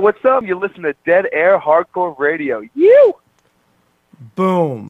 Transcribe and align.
What's 0.00 0.24
up? 0.24 0.44
You 0.44 0.56
listen 0.56 0.82
to 0.84 0.94
Dead 1.04 1.26
Air 1.32 1.58
Hardcore 1.58 2.16
Radio. 2.20 2.62
You. 2.72 3.14
Boom. 4.36 4.88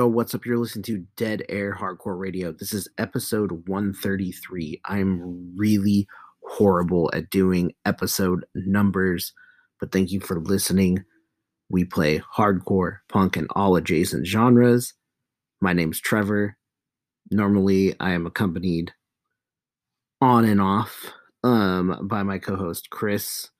Yo, 0.00 0.06
what's 0.06 0.34
up? 0.34 0.46
You're 0.46 0.56
listening 0.56 0.84
to 0.84 1.04
Dead 1.18 1.42
Air 1.50 1.76
Hardcore 1.78 2.18
Radio. 2.18 2.52
This 2.52 2.72
is 2.72 2.88
episode 2.96 3.68
133. 3.68 4.80
I'm 4.86 5.52
really 5.54 6.08
horrible 6.42 7.10
at 7.12 7.28
doing 7.28 7.74
episode 7.84 8.46
numbers, 8.54 9.34
but 9.78 9.92
thank 9.92 10.10
you 10.10 10.18
for 10.18 10.40
listening. 10.40 11.04
We 11.68 11.84
play 11.84 12.22
hardcore, 12.34 13.00
punk, 13.10 13.36
and 13.36 13.46
all 13.50 13.76
adjacent 13.76 14.26
genres. 14.26 14.94
My 15.60 15.74
name's 15.74 16.00
Trevor. 16.00 16.56
Normally, 17.30 17.94
I 18.00 18.12
am 18.12 18.24
accompanied 18.24 18.94
on 20.22 20.46
and 20.46 20.62
off 20.62 21.12
um, 21.44 22.08
by 22.08 22.22
my 22.22 22.38
co 22.38 22.56
host, 22.56 22.88
Chris. 22.88 23.50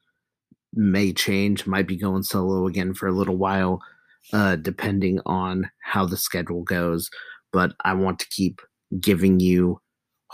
May 0.73 1.13
change, 1.13 1.67
might 1.67 1.87
be 1.87 1.99
going 1.99 2.23
solo 2.23 2.67
again 2.67 2.95
for 2.95 3.09
a 3.09 3.13
little 3.13 3.37
while 3.37 3.83
uh, 4.33 4.57
depending 4.57 5.21
on 5.27 5.71
how 5.83 6.07
the 6.07 6.17
schedule 6.17 6.63
goes. 6.63 7.11
But 7.53 7.73
I 7.85 7.95
want 7.95 8.19
to 8.21 8.29
keep 8.29 8.61
giving 9.01 9.41
you 9.41 9.81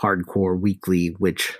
hardcore 0.01 0.59
weekly, 0.59 1.15
which 1.17 1.55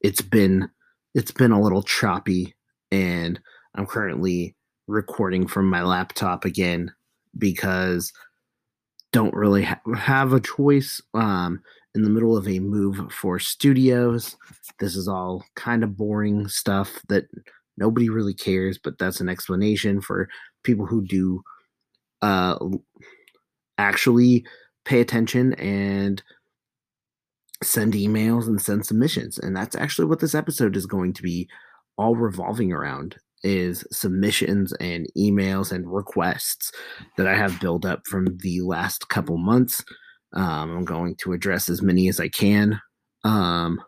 it's 0.00 0.22
been 0.22 0.68
it's 1.14 1.32
been 1.32 1.52
a 1.52 1.60
little 1.60 1.82
choppy, 1.82 2.54
and 2.90 3.38
I'm 3.74 3.86
currently 3.86 4.56
recording 4.88 5.46
from 5.46 5.68
my 5.68 5.82
laptop 5.82 6.44
again 6.44 6.92
because 7.38 8.12
don't 9.12 9.34
really 9.34 9.62
ha- 9.62 9.80
have 9.94 10.32
a 10.32 10.40
choice 10.40 11.00
um, 11.14 11.60
in 11.94 12.02
the 12.02 12.10
middle 12.10 12.36
of 12.36 12.48
a 12.48 12.58
move 12.58 13.12
for 13.12 13.38
studios. 13.38 14.36
This 14.80 14.96
is 14.96 15.06
all 15.06 15.44
kind 15.54 15.84
of 15.84 15.96
boring 15.96 16.48
stuff 16.48 16.98
that 17.08 17.24
nobody 17.76 18.08
really 18.08 18.34
cares, 18.34 18.78
but 18.82 18.98
that's 18.98 19.20
an 19.20 19.28
explanation 19.28 20.00
for 20.00 20.28
people 20.62 20.86
who 20.86 21.04
do 21.04 21.42
uh, 22.22 22.58
actually 23.78 24.44
pay 24.84 25.00
attention 25.00 25.54
and 25.54 26.22
send 27.62 27.94
emails 27.94 28.46
and 28.46 28.60
send 28.60 28.84
submissions. 28.84 29.38
And 29.38 29.56
that's 29.56 29.76
actually 29.76 30.06
what 30.06 30.20
this 30.20 30.34
episode 30.34 30.76
is 30.76 30.86
going 30.86 31.12
to 31.14 31.22
be 31.22 31.48
all 31.96 32.16
revolving 32.16 32.72
around 32.72 33.16
is 33.44 33.84
submissions 33.90 34.72
and 34.74 35.06
emails 35.16 35.72
and 35.72 35.92
requests 35.92 36.70
that 37.16 37.26
I 37.26 37.36
have 37.36 37.60
built 37.60 37.84
up 37.84 38.06
from 38.06 38.38
the 38.38 38.60
last 38.60 39.08
couple 39.08 39.36
months. 39.36 39.84
Um, 40.32 40.76
I'm 40.76 40.84
going 40.84 41.16
to 41.16 41.32
address 41.32 41.68
as 41.68 41.82
many 41.82 42.08
as 42.08 42.20
I 42.20 42.28
can 42.28 42.80
um, 43.24 43.80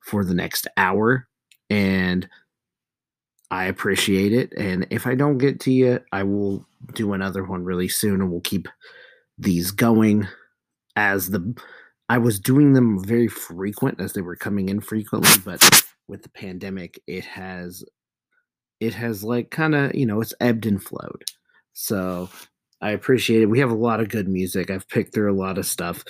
for 0.00 0.24
the 0.24 0.34
next 0.34 0.66
hour. 0.76 1.26
And 1.70 2.28
I 3.54 3.66
appreciate 3.66 4.32
it. 4.32 4.52
And 4.56 4.84
if 4.90 5.06
I 5.06 5.14
don't 5.14 5.38
get 5.38 5.60
to 5.60 5.72
you, 5.72 6.00
I 6.10 6.24
will 6.24 6.66
do 6.92 7.12
another 7.12 7.44
one 7.44 7.62
really 7.62 7.86
soon 7.86 8.20
and 8.20 8.28
we'll 8.28 8.40
keep 8.40 8.66
these 9.38 9.70
going 9.70 10.26
as 10.96 11.30
the 11.30 11.56
I 12.08 12.18
was 12.18 12.40
doing 12.40 12.72
them 12.72 13.02
very 13.02 13.28
frequent 13.28 14.00
as 14.00 14.12
they 14.12 14.22
were 14.22 14.34
coming 14.34 14.68
in 14.68 14.80
frequently, 14.80 15.40
but 15.44 15.84
with 16.08 16.24
the 16.24 16.30
pandemic 16.30 17.00
it 17.06 17.24
has 17.26 17.84
it 18.80 18.94
has 18.94 19.22
like 19.22 19.52
kind 19.52 19.76
of, 19.76 19.94
you 19.94 20.04
know, 20.04 20.20
it's 20.20 20.34
ebbed 20.40 20.66
and 20.66 20.82
flowed. 20.82 21.22
So 21.74 22.30
I 22.80 22.90
appreciate 22.90 23.42
it. 23.42 23.50
We 23.50 23.60
have 23.60 23.70
a 23.70 23.76
lot 23.76 24.00
of 24.00 24.08
good 24.08 24.26
music. 24.26 24.68
I've 24.68 24.88
picked 24.88 25.14
through 25.14 25.32
a 25.32 25.40
lot 25.40 25.58
of 25.58 25.66
stuff. 25.66 26.04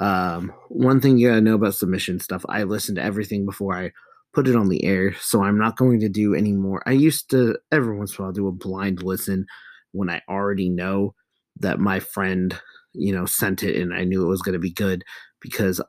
Um, 0.00 0.52
one 0.68 1.00
thing 1.00 1.16
you 1.16 1.28
gotta 1.28 1.40
know 1.40 1.54
about 1.54 1.74
submission 1.74 2.20
stuff, 2.20 2.44
I 2.46 2.64
listen 2.64 2.94
to 2.96 3.02
everything 3.02 3.46
before 3.46 3.74
I 3.74 3.92
put 4.32 4.48
it 4.48 4.56
on 4.56 4.68
the 4.68 4.84
air. 4.84 5.14
So 5.14 5.42
I'm 5.42 5.58
not 5.58 5.76
going 5.76 6.00
to 6.00 6.08
do 6.08 6.34
any 6.34 6.52
more. 6.52 6.82
I 6.86 6.92
used 6.92 7.30
to 7.30 7.58
every 7.72 7.96
once 7.96 8.16
in 8.16 8.22
a 8.22 8.26
while 8.26 8.32
do 8.32 8.48
a 8.48 8.52
blind 8.52 9.02
listen 9.02 9.46
when 9.92 10.08
I 10.08 10.22
already 10.28 10.68
know 10.68 11.14
that 11.58 11.80
my 11.80 12.00
friend, 12.00 12.58
you 12.92 13.12
know, 13.14 13.26
sent 13.26 13.62
it 13.62 13.80
and 13.80 13.92
I 13.92 14.04
knew 14.04 14.22
it 14.22 14.28
was 14.28 14.42
going 14.42 14.52
to 14.52 14.58
be 14.58 14.72
good 14.72 15.04
because 15.40 15.80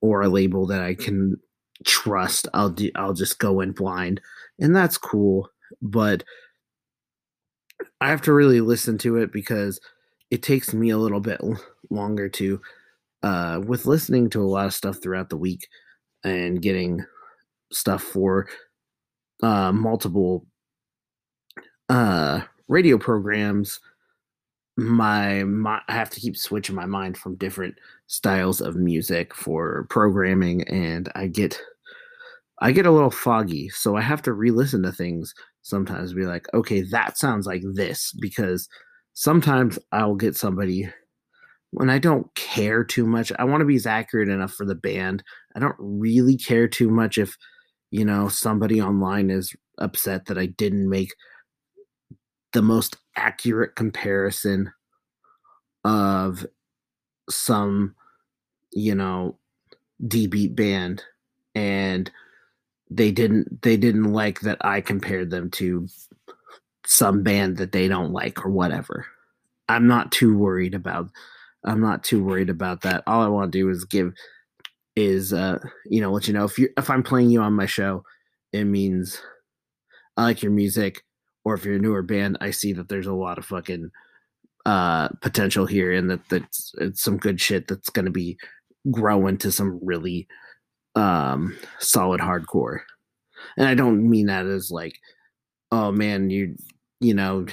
or 0.00 0.22
a 0.22 0.28
label 0.28 0.66
that 0.66 0.82
I 0.82 0.94
can 0.94 1.36
trust. 1.84 2.48
I'll 2.54 2.70
do 2.70 2.90
I'll 2.94 3.14
just 3.14 3.38
go 3.38 3.60
in 3.60 3.72
blind. 3.72 4.20
And 4.58 4.74
that's 4.74 4.98
cool, 4.98 5.48
but 5.82 6.24
I 8.00 8.08
have 8.08 8.22
to 8.22 8.32
really 8.32 8.60
listen 8.60 8.98
to 8.98 9.16
it 9.16 9.32
because 9.32 9.80
it 10.30 10.42
takes 10.42 10.72
me 10.72 10.90
a 10.90 10.98
little 10.98 11.20
bit 11.20 11.40
longer 11.90 12.28
to 12.28 12.60
uh 13.22 13.60
with 13.64 13.86
listening 13.86 14.30
to 14.30 14.42
a 14.42 14.44
lot 14.44 14.66
of 14.66 14.74
stuff 14.74 14.98
throughout 15.02 15.30
the 15.30 15.36
week 15.36 15.66
and 16.24 16.62
getting 16.62 17.04
stuff 17.72 18.02
for 18.02 18.48
uh, 19.42 19.72
multiple 19.72 20.46
uh, 21.88 22.40
radio 22.68 22.98
programs, 22.98 23.80
my, 24.76 25.44
my 25.44 25.80
I 25.88 25.92
have 25.92 26.10
to 26.10 26.20
keep 26.20 26.36
switching 26.36 26.74
my 26.74 26.86
mind 26.86 27.16
from 27.16 27.36
different 27.36 27.76
styles 28.06 28.60
of 28.60 28.76
music 28.76 29.34
for 29.34 29.86
programming, 29.88 30.62
and 30.68 31.10
I 31.14 31.28
get 31.28 31.58
I 32.60 32.72
get 32.72 32.86
a 32.86 32.90
little 32.90 33.10
foggy, 33.10 33.68
so 33.70 33.96
I 33.96 34.00
have 34.00 34.22
to 34.22 34.32
re-listen 34.32 34.82
to 34.82 34.92
things 34.92 35.34
sometimes. 35.62 36.14
Be 36.14 36.26
like, 36.26 36.46
okay, 36.54 36.82
that 36.82 37.18
sounds 37.18 37.46
like 37.46 37.62
this 37.74 38.12
because 38.20 38.68
sometimes 39.14 39.78
I'll 39.92 40.14
get 40.14 40.36
somebody 40.36 40.90
when 41.70 41.90
I 41.90 41.98
don't 41.98 42.32
care 42.34 42.84
too 42.84 43.06
much. 43.06 43.32
I 43.38 43.44
want 43.44 43.60
to 43.60 43.66
be 43.66 43.76
as 43.76 43.86
accurate 43.86 44.28
enough 44.28 44.52
for 44.52 44.64
the 44.64 44.74
band. 44.74 45.22
I 45.54 45.58
don't 45.58 45.76
really 45.78 46.36
care 46.36 46.68
too 46.68 46.90
much 46.90 47.18
if 47.18 47.36
you 47.90 48.04
know, 48.04 48.28
somebody 48.28 48.80
online 48.80 49.30
is 49.30 49.54
upset 49.78 50.26
that 50.26 50.38
I 50.38 50.46
didn't 50.46 50.88
make 50.88 51.14
the 52.52 52.62
most 52.62 52.96
accurate 53.16 53.76
comparison 53.76 54.72
of 55.84 56.46
some, 57.28 57.94
you 58.72 58.94
know, 58.94 59.38
D 60.06 60.26
beat 60.26 60.54
band 60.54 61.02
and 61.54 62.10
they 62.90 63.10
didn't 63.10 63.62
they 63.62 63.76
didn't 63.76 64.12
like 64.12 64.40
that 64.40 64.58
I 64.60 64.80
compared 64.80 65.30
them 65.30 65.50
to 65.52 65.88
some 66.84 67.22
band 67.22 67.56
that 67.56 67.72
they 67.72 67.88
don't 67.88 68.12
like 68.12 68.44
or 68.44 68.50
whatever. 68.50 69.06
I'm 69.68 69.86
not 69.86 70.12
too 70.12 70.36
worried 70.36 70.74
about 70.74 71.10
I'm 71.64 71.80
not 71.80 72.04
too 72.04 72.22
worried 72.22 72.50
about 72.50 72.82
that. 72.82 73.02
All 73.06 73.22
I 73.22 73.28
want 73.28 73.52
to 73.52 73.58
do 73.58 73.68
is 73.70 73.84
give 73.84 74.12
is 74.96 75.32
uh 75.32 75.58
you 75.86 76.00
know 76.00 76.10
let 76.10 76.26
you 76.26 76.34
know 76.34 76.44
if 76.44 76.58
you 76.58 76.68
if 76.76 76.90
i'm 76.90 77.02
playing 77.02 77.30
you 77.30 77.40
on 77.40 77.52
my 77.52 77.66
show 77.66 78.02
it 78.52 78.64
means 78.64 79.20
i 80.16 80.22
like 80.22 80.42
your 80.42 80.52
music 80.52 81.02
or 81.44 81.54
if 81.54 81.64
you're 81.64 81.76
a 81.76 81.78
newer 81.78 82.02
band 82.02 82.38
i 82.40 82.50
see 82.50 82.72
that 82.72 82.88
there's 82.88 83.06
a 83.06 83.12
lot 83.12 83.38
of 83.38 83.44
fucking 83.44 83.90
uh 84.64 85.08
potential 85.20 85.66
here 85.66 85.92
and 85.92 86.10
that 86.10 86.26
that's 86.28 86.72
it's 86.78 87.02
some 87.02 87.18
good 87.18 87.40
shit 87.40 87.68
that's 87.68 87.90
going 87.90 88.06
to 88.06 88.10
be 88.10 88.38
growing 88.90 89.36
to 89.36 89.52
some 89.52 89.78
really 89.82 90.26
um 90.94 91.54
solid 91.78 92.20
hardcore 92.20 92.80
and 93.56 93.66
I 93.66 93.74
don't 93.74 94.08
mean 94.08 94.26
that 94.26 94.46
as 94.46 94.70
like, 94.70 94.98
oh 95.72 95.92
man, 95.92 96.30
you 96.30 96.56
you 97.00 97.14
know, 97.14 97.46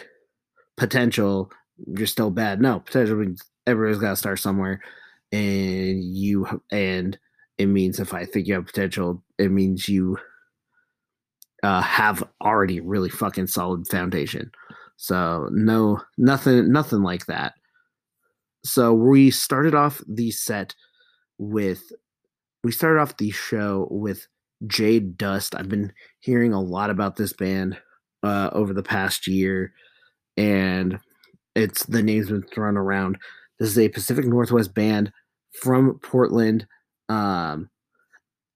potential, 0.78 1.52
you're 1.88 2.08
still 2.08 2.32
bad. 2.32 2.62
No, 2.62 2.80
potential 2.80 3.24
everybody's 3.68 4.00
got 4.00 4.12
to 4.12 4.16
start 4.16 4.40
somewhere, 4.40 4.82
and 5.32 6.04
you 6.04 6.62
and 6.72 7.18
it 7.58 7.68
means 7.68 8.00
if 8.00 8.14
I 8.14 8.26
think 8.26 8.48
you 8.48 8.56
have 8.56 8.66
potential, 8.66 9.24
it 9.38 9.52
means 9.52 9.88
you 9.88 10.18
uh, 11.64 11.82
have 11.82 12.24
already 12.42 12.80
really 12.80 13.10
fucking 13.10 13.48
solid 13.48 13.88
foundation. 13.88 14.52
So 14.98 15.50
no, 15.52 16.02
nothing, 16.18 16.72
nothing 16.72 17.04
like 17.04 17.26
that. 17.28 17.54
So 18.64 18.94
we 18.94 19.32
started 19.32 19.76
off 19.76 20.02
the 20.08 20.32
set 20.32 20.76
with, 21.38 21.82
we 22.64 22.72
started 22.72 23.02
off 23.02 23.18
the 23.18 23.32
show 23.32 23.88
with 23.92 24.28
Jade 24.68 25.18
Dust. 25.18 25.56
I've 25.56 25.70
been 25.70 25.92
hearing 26.20 26.54
a 26.54 26.62
lot 26.62 26.90
about 26.90 27.18
this 27.18 27.34
band 27.34 27.78
uh, 28.24 28.50
over 28.54 28.74
the 28.74 28.84
past 28.84 29.28
year, 29.28 29.74
and 30.38 30.98
it's 31.56 31.86
the 31.86 32.02
name's 32.02 32.30
been 32.30 32.44
thrown 32.44 32.78
around. 32.78 33.18
This 33.60 33.70
is 33.70 33.80
a 33.80 33.90
Pacific 33.90 34.26
Northwest 34.26 34.74
band 34.74 35.12
from 35.62 36.00
Portland, 36.02 36.66
um, 37.10 37.70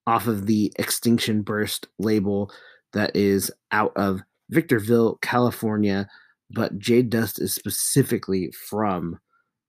off 0.05 0.27
of 0.27 0.45
the 0.45 0.71
Extinction 0.77 1.41
Burst 1.41 1.87
label 1.99 2.51
that 2.93 3.15
is 3.15 3.51
out 3.71 3.91
of 3.95 4.21
Victorville, 4.49 5.17
California. 5.21 6.07
But 6.49 6.79
Jade 6.79 7.09
Dust 7.09 7.41
is 7.41 7.53
specifically 7.53 8.51
from 8.51 9.19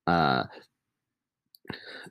uh, 0.07 0.45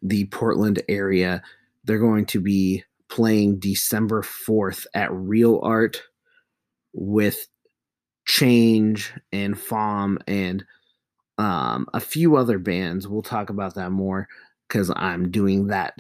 the 0.01 0.25
Portland 0.25 0.81
area. 0.89 1.41
They're 1.85 1.99
going 1.99 2.25
to 2.27 2.41
be 2.41 2.83
playing 3.09 3.59
December 3.59 4.21
4th 4.21 4.85
at 4.93 5.11
Real 5.13 5.61
Art 5.63 6.01
with 6.93 7.47
Change 8.25 9.13
and 9.31 9.55
FOM 9.55 10.17
and 10.27 10.65
um, 11.37 11.87
a 11.93 12.01
few 12.01 12.35
other 12.35 12.59
bands. 12.59 13.07
We'll 13.07 13.21
talk 13.21 13.49
about 13.49 13.75
that 13.75 13.91
more 13.91 14.27
because 14.67 14.91
I'm 14.93 15.31
doing 15.31 15.67
that 15.67 15.93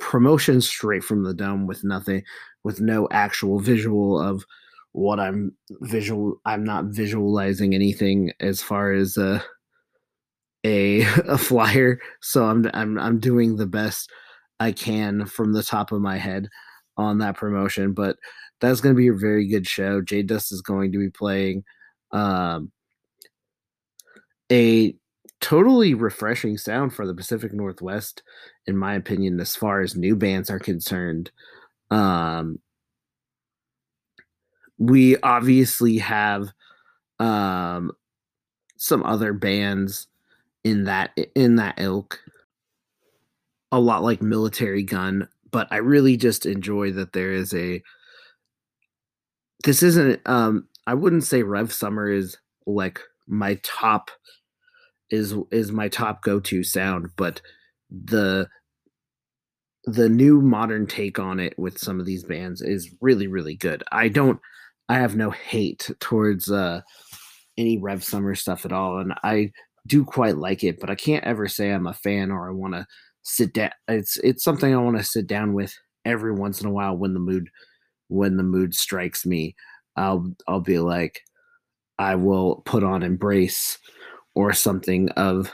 promotion 0.00 0.60
straight 0.60 1.04
from 1.04 1.22
the 1.22 1.34
dome 1.34 1.66
with 1.66 1.84
nothing, 1.84 2.22
with 2.64 2.80
no 2.80 3.08
actual 3.12 3.60
visual 3.60 4.20
of 4.20 4.44
what 4.92 5.20
I'm 5.20 5.52
visual. 5.82 6.40
I'm 6.44 6.64
not 6.64 6.86
visualizing 6.86 7.74
anything 7.74 8.32
as 8.40 8.60
far 8.60 8.92
as 8.92 9.16
uh, 9.16 9.40
a 10.64 11.02
a 11.28 11.38
flyer. 11.38 12.00
So 12.20 12.44
I'm 12.44 12.68
I'm 12.74 12.98
I'm 12.98 13.20
doing 13.20 13.56
the 13.56 13.66
best 13.66 14.10
I 14.58 14.72
can 14.72 15.26
from 15.26 15.52
the 15.52 15.62
top 15.62 15.92
of 15.92 16.00
my 16.00 16.18
head 16.18 16.48
on 16.96 17.18
that 17.18 17.36
promotion. 17.36 17.92
But 17.92 18.16
that's 18.60 18.80
going 18.80 18.94
to 18.94 18.98
be 18.98 19.08
a 19.08 19.14
very 19.14 19.48
good 19.48 19.66
show. 19.66 20.02
Jade 20.02 20.26
Dust 20.26 20.52
is 20.52 20.60
going 20.60 20.92
to 20.92 20.98
be 20.98 21.10
playing 21.10 21.64
um, 22.12 22.70
a 24.50 24.94
totally 25.40 25.94
refreshing 25.94 26.58
sound 26.58 26.94
for 26.94 27.06
the 27.06 27.14
Pacific 27.14 27.52
Northwest, 27.52 28.22
in 28.66 28.76
my 28.76 28.94
opinion, 28.94 29.40
as 29.40 29.56
far 29.56 29.80
as 29.80 29.96
new 29.96 30.14
bands 30.14 30.50
are 30.50 30.58
concerned. 30.58 31.30
Um, 31.90 32.60
we 34.78 35.16
obviously 35.18 35.98
have 35.98 36.48
um, 37.18 37.92
some 38.76 39.02
other 39.04 39.32
bands 39.32 40.06
in 40.64 40.84
that 40.84 41.16
in 41.34 41.56
that 41.56 41.74
ilk, 41.78 42.20
a 43.72 43.80
lot 43.80 44.02
like 44.02 44.22
Military 44.22 44.82
Gun, 44.82 45.28
but 45.50 45.68
I 45.70 45.76
really 45.76 46.16
just 46.16 46.46
enjoy 46.46 46.92
that 46.92 47.12
there 47.12 47.32
is 47.32 47.54
a. 47.54 47.82
This 49.64 49.82
isn't. 49.82 50.20
Um, 50.26 50.68
I 50.86 50.94
wouldn't 50.94 51.24
say 51.24 51.42
Rev 51.42 51.72
Summer 51.72 52.08
is 52.08 52.36
like 52.66 53.00
my 53.26 53.58
top 53.62 54.10
is 55.10 55.34
is 55.50 55.72
my 55.72 55.88
top 55.88 56.22
go-to 56.22 56.62
sound, 56.62 57.08
but 57.16 57.40
the 57.90 58.48
the 59.84 60.08
new 60.08 60.40
modern 60.40 60.86
take 60.86 61.18
on 61.18 61.40
it 61.40 61.58
with 61.58 61.78
some 61.78 61.98
of 62.00 62.06
these 62.06 62.24
bands 62.24 62.60
is 62.60 62.94
really 63.00 63.26
really 63.26 63.54
good. 63.56 63.82
I 63.92 64.08
don't 64.08 64.40
I 64.88 64.94
have 64.94 65.16
no 65.16 65.30
hate 65.30 65.90
towards 66.00 66.50
uh 66.50 66.82
any 67.56 67.78
Rev 67.78 68.04
Summer 68.04 68.34
stuff 68.34 68.64
at 68.64 68.72
all 68.72 68.98
and 68.98 69.14
I 69.22 69.52
do 69.86 70.04
quite 70.04 70.36
like 70.36 70.62
it, 70.62 70.78
but 70.78 70.90
I 70.90 70.94
can't 70.94 71.24
ever 71.24 71.48
say 71.48 71.70
I'm 71.70 71.86
a 71.86 71.94
fan 71.94 72.30
or 72.30 72.48
I 72.48 72.52
want 72.52 72.74
to 72.74 72.86
sit 73.22 73.52
down 73.54 73.70
it's 73.88 74.16
it's 74.18 74.44
something 74.44 74.74
I 74.74 74.78
want 74.78 74.98
to 74.98 75.04
sit 75.04 75.26
down 75.26 75.54
with 75.54 75.74
every 76.04 76.32
once 76.32 76.60
in 76.60 76.66
a 76.66 76.72
while 76.72 76.96
when 76.96 77.14
the 77.14 77.20
mood 77.20 77.48
when 78.08 78.36
the 78.36 78.42
mood 78.42 78.74
strikes 78.74 79.24
me. 79.26 79.54
I'll 79.96 80.34
I'll 80.46 80.60
be 80.60 80.78
like 80.78 81.20
I 81.98 82.14
will 82.14 82.62
put 82.64 82.82
on 82.84 83.02
Embrace 83.02 83.78
or 84.34 84.52
something 84.52 85.08
of 85.10 85.52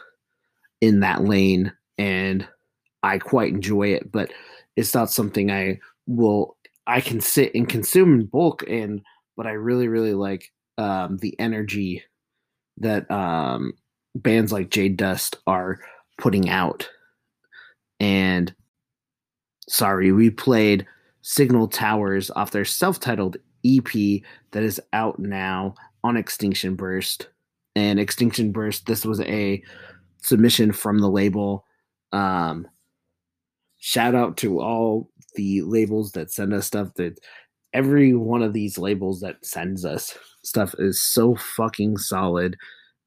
in 0.80 1.00
that 1.00 1.24
lane 1.24 1.72
and 1.98 2.46
I 3.02 3.18
quite 3.18 3.52
enjoy 3.52 3.88
it, 3.88 4.10
but 4.10 4.32
it's 4.76 4.94
not 4.94 5.10
something 5.10 5.50
I 5.50 5.80
will 6.06 6.56
I 6.86 7.00
can 7.00 7.20
sit 7.20 7.54
and 7.54 7.68
consume 7.68 8.14
in 8.14 8.26
bulk 8.26 8.64
and 8.68 9.02
but 9.36 9.46
I 9.46 9.52
really 9.52 9.88
really 9.88 10.14
like 10.14 10.52
um, 10.78 11.18
the 11.18 11.38
energy 11.38 12.04
that 12.78 13.10
um, 13.10 13.72
bands 14.14 14.52
like 14.52 14.70
Jade 14.70 14.96
Dust 14.96 15.36
are 15.46 15.78
putting 16.18 16.48
out. 16.50 16.88
And 17.98 18.54
sorry, 19.68 20.12
we 20.12 20.30
played 20.30 20.86
Signal 21.22 21.68
Towers 21.68 22.30
off 22.30 22.50
their 22.50 22.66
self-titled 22.66 23.38
EP 23.64 24.20
that 24.52 24.62
is 24.62 24.80
out 24.92 25.18
now 25.18 25.74
on 26.04 26.16
Extinction 26.16 26.76
Burst 26.76 27.28
and 27.76 28.00
Extinction 28.00 28.50
Burst. 28.50 28.86
This 28.86 29.04
was 29.04 29.20
a 29.20 29.62
submission 30.22 30.72
from 30.72 30.98
the 30.98 31.10
label. 31.10 31.64
Um, 32.10 32.66
shout 33.78 34.16
out 34.16 34.38
to 34.38 34.60
all 34.60 35.10
the 35.34 35.60
labels 35.62 36.12
that 36.12 36.32
send 36.32 36.52
us 36.54 36.66
stuff. 36.66 36.94
That 36.94 37.20
every 37.72 38.14
one 38.14 38.42
of 38.42 38.54
these 38.54 38.78
labels 38.78 39.20
that 39.20 39.44
sends 39.44 39.84
us 39.84 40.16
stuff 40.42 40.74
is 40.78 41.00
so 41.00 41.36
fucking 41.36 41.98
solid. 41.98 42.56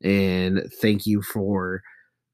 And 0.01 0.61
thank 0.79 1.05
you 1.05 1.23
for 1.23 1.81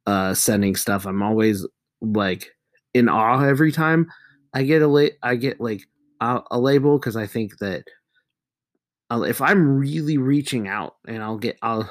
uh, 0.06 0.34
sending 0.34 0.76
stuff. 0.76 1.08
I'm 1.08 1.24
always 1.24 1.66
like 2.02 2.52
in 2.94 3.08
awe 3.10 3.44
every 3.44 3.72
time 3.72 4.08
I 4.54 4.64
get 4.64 4.82
a 4.82 4.88
la- 4.88 5.16
I 5.24 5.36
get 5.36 5.62
like 5.62 5.84
a, 6.20 6.42
a 6.52 6.60
label 6.60 7.00
because 7.00 7.16
I 7.16 7.28
think 7.28 7.58
that 7.60 7.86
uh, 9.10 9.22
if 9.22 9.42
I'm 9.42 9.78
really 9.78 10.18
reaching 10.18 10.68
out 10.68 10.96
and 11.08 11.24
I'll 11.24 11.38
get 11.38 11.58
I'll 11.62 11.90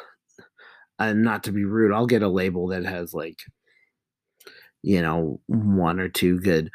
and 0.99 1.23
not 1.23 1.45
to 1.45 1.53
be 1.53 1.65
rude, 1.65 1.93
I'll 1.93 2.07
get 2.07 2.23
a 2.23 2.29
label 2.29 2.69
that 2.69 2.85
has 2.85 3.15
like, 3.15 3.41
you 4.83 5.01
know, 5.03 5.41
one 5.47 6.01
or 6.01 6.09
two 6.09 6.41
good, 6.41 6.71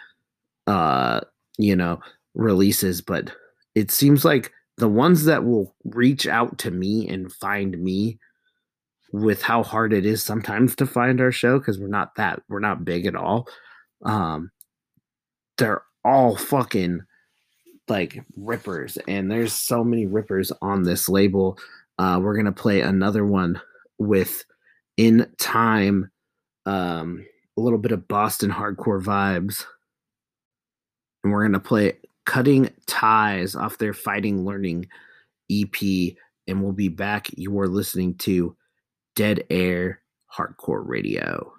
uh, 0.67 1.21
you 1.57 1.75
know, 1.75 1.99
releases, 2.33 3.01
but 3.01 3.31
it 3.75 3.91
seems 3.91 4.25
like 4.25 4.51
the 4.77 4.88
ones 4.88 5.25
that 5.25 5.43
will 5.43 5.75
reach 5.83 6.25
out 6.27 6.57
to 6.59 6.71
me 6.71 7.07
and 7.07 7.31
find 7.31 7.77
me 7.79 8.17
with 9.11 9.41
how 9.41 9.63
hard 9.63 9.93
it 9.93 10.05
is 10.05 10.23
sometimes 10.23 10.75
to 10.75 10.85
find 10.85 11.19
our 11.19 11.31
show 11.31 11.59
because 11.59 11.79
we're 11.79 11.88
not 11.88 12.15
that 12.15 12.41
we're 12.47 12.59
not 12.59 12.85
big 12.85 13.05
at 13.05 13.15
all 13.15 13.47
um 14.05 14.51
they're 15.57 15.81
all 16.05 16.35
fucking 16.35 17.01
like 17.88 18.23
rippers 18.38 18.97
and 19.07 19.31
there's 19.31 19.53
so 19.53 19.83
many 19.83 20.05
rippers 20.05 20.51
on 20.61 20.83
this 20.83 21.09
label 21.09 21.57
uh 21.97 22.19
we're 22.21 22.35
gonna 22.35 22.51
play 22.51 22.81
another 22.81 23.25
one 23.25 23.59
with 24.00 24.44
in 24.98 25.29
time 25.38 26.10
um, 26.65 27.25
a 27.58 27.62
little 27.62 27.79
bit 27.79 27.91
of 27.91 28.08
Boston 28.08 28.50
hardcore 28.50 29.01
vibes. 29.01 29.65
And 31.24 31.34
we're 31.34 31.44
going 31.44 31.53
to 31.53 31.60
play 31.60 31.98
Cutting 32.25 32.70
Ties 32.88 33.56
off 33.56 33.77
their 33.77 33.94
Fighting 33.94 34.46
Learning 34.46 34.88
EP. 35.51 36.15
And 36.48 36.63
we'll 36.63 36.74
be 36.74 36.88
back. 36.88 37.27
You 37.38 37.60
are 37.60 37.68
listening 37.68 38.15
to 38.20 38.56
Dead 39.15 39.44
Air 39.50 40.01
Hardcore 40.36 40.88
Radio. 40.88 41.59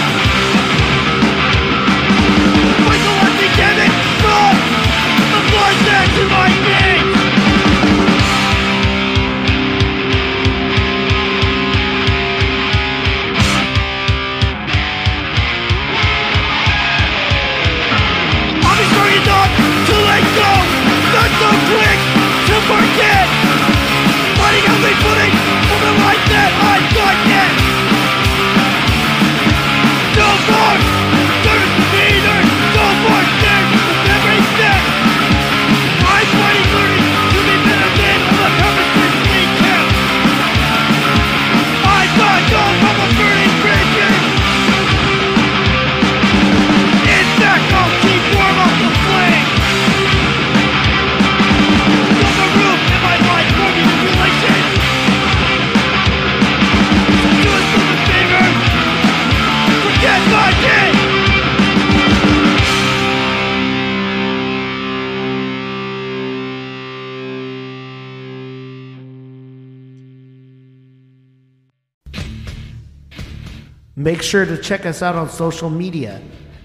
Make 74.01 74.23
sure 74.23 74.47
to 74.47 74.57
check 74.57 74.87
us 74.87 75.03
out 75.03 75.15
on 75.15 75.29
social 75.29 75.69
media 75.69 76.19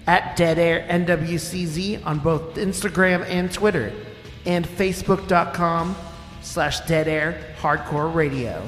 at 0.07 0.35
Dead 0.35 0.57
Air 0.57 0.87
NWCZ 0.89 2.03
on 2.03 2.17
both 2.17 2.55
Instagram 2.55 3.23
and 3.29 3.51
Twitter, 3.51 3.93
and 4.47 4.65
Facebook.com 4.65 5.95
slash 6.41 6.79
Dead 6.87 7.07
Air 7.07 7.39
Hardcore 7.59 8.11
Radio. 8.11 8.65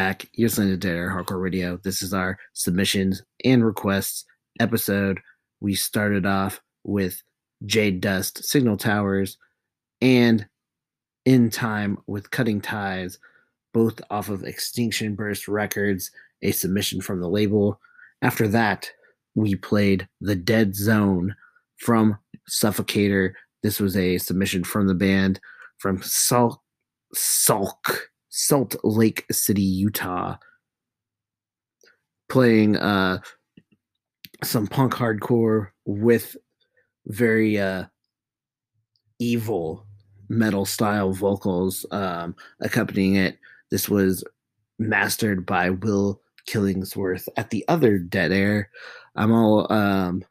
Back. 0.00 0.26
You're 0.32 0.48
listening 0.48 0.70
to 0.70 0.78
Dead 0.78 0.96
Air 0.96 1.10
Hardcore 1.10 1.42
Radio. 1.42 1.76
This 1.76 2.00
is 2.00 2.14
our 2.14 2.38
submissions 2.54 3.22
and 3.44 3.62
requests 3.62 4.24
episode. 4.58 5.20
We 5.60 5.74
started 5.74 6.24
off 6.24 6.58
with 6.84 7.22
Jade 7.66 8.00
Dust, 8.00 8.42
Signal 8.42 8.78
Towers, 8.78 9.36
and 10.00 10.48
In 11.26 11.50
Time 11.50 11.98
with 12.06 12.30
Cutting 12.30 12.62
Ties, 12.62 13.18
both 13.74 14.00
off 14.08 14.30
of 14.30 14.42
Extinction 14.42 15.16
Burst 15.16 15.46
Records, 15.48 16.10
a 16.40 16.52
submission 16.52 17.02
from 17.02 17.20
the 17.20 17.28
label. 17.28 17.78
After 18.22 18.48
that, 18.48 18.90
we 19.34 19.54
played 19.54 20.08
The 20.22 20.34
Dead 20.34 20.74
Zone 20.74 21.36
from 21.76 22.16
Suffocator. 22.48 23.34
This 23.62 23.78
was 23.78 23.98
a 23.98 24.16
submission 24.16 24.64
from 24.64 24.86
the 24.86 24.94
band 24.94 25.40
from 25.76 26.00
Salt 26.00 26.58
Sulk 27.12 28.09
Salt 28.30 28.76
Lake 28.84 29.26
City, 29.30 29.62
Utah, 29.62 30.36
playing 32.28 32.76
uh, 32.76 33.18
some 34.42 34.66
punk 34.66 34.94
hardcore 34.94 35.68
with 35.84 36.36
very 37.06 37.58
uh, 37.58 37.84
evil 39.18 39.86
metal 40.28 40.64
style 40.64 41.12
vocals 41.12 41.84
um, 41.90 42.34
accompanying 42.60 43.16
it. 43.16 43.38
This 43.70 43.88
was 43.88 44.24
mastered 44.78 45.44
by 45.44 45.70
Will 45.70 46.20
Killingsworth 46.48 47.28
at 47.36 47.50
the 47.50 47.64
other 47.68 47.98
Dead 47.98 48.32
Air. 48.32 48.70
I'm 49.16 49.32
all 49.32 49.70
um, 49.72 50.24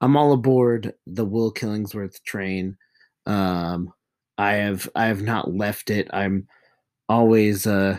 I'm 0.00 0.16
all 0.16 0.32
aboard 0.32 0.94
the 1.06 1.24
Will 1.24 1.52
Killingsworth 1.52 2.22
train. 2.24 2.76
Um, 3.24 3.92
I 4.36 4.54
have 4.54 4.88
I 4.96 5.06
have 5.06 5.22
not 5.22 5.54
left 5.54 5.90
it. 5.90 6.08
I'm 6.12 6.48
always 7.08 7.66
uh, 7.66 7.98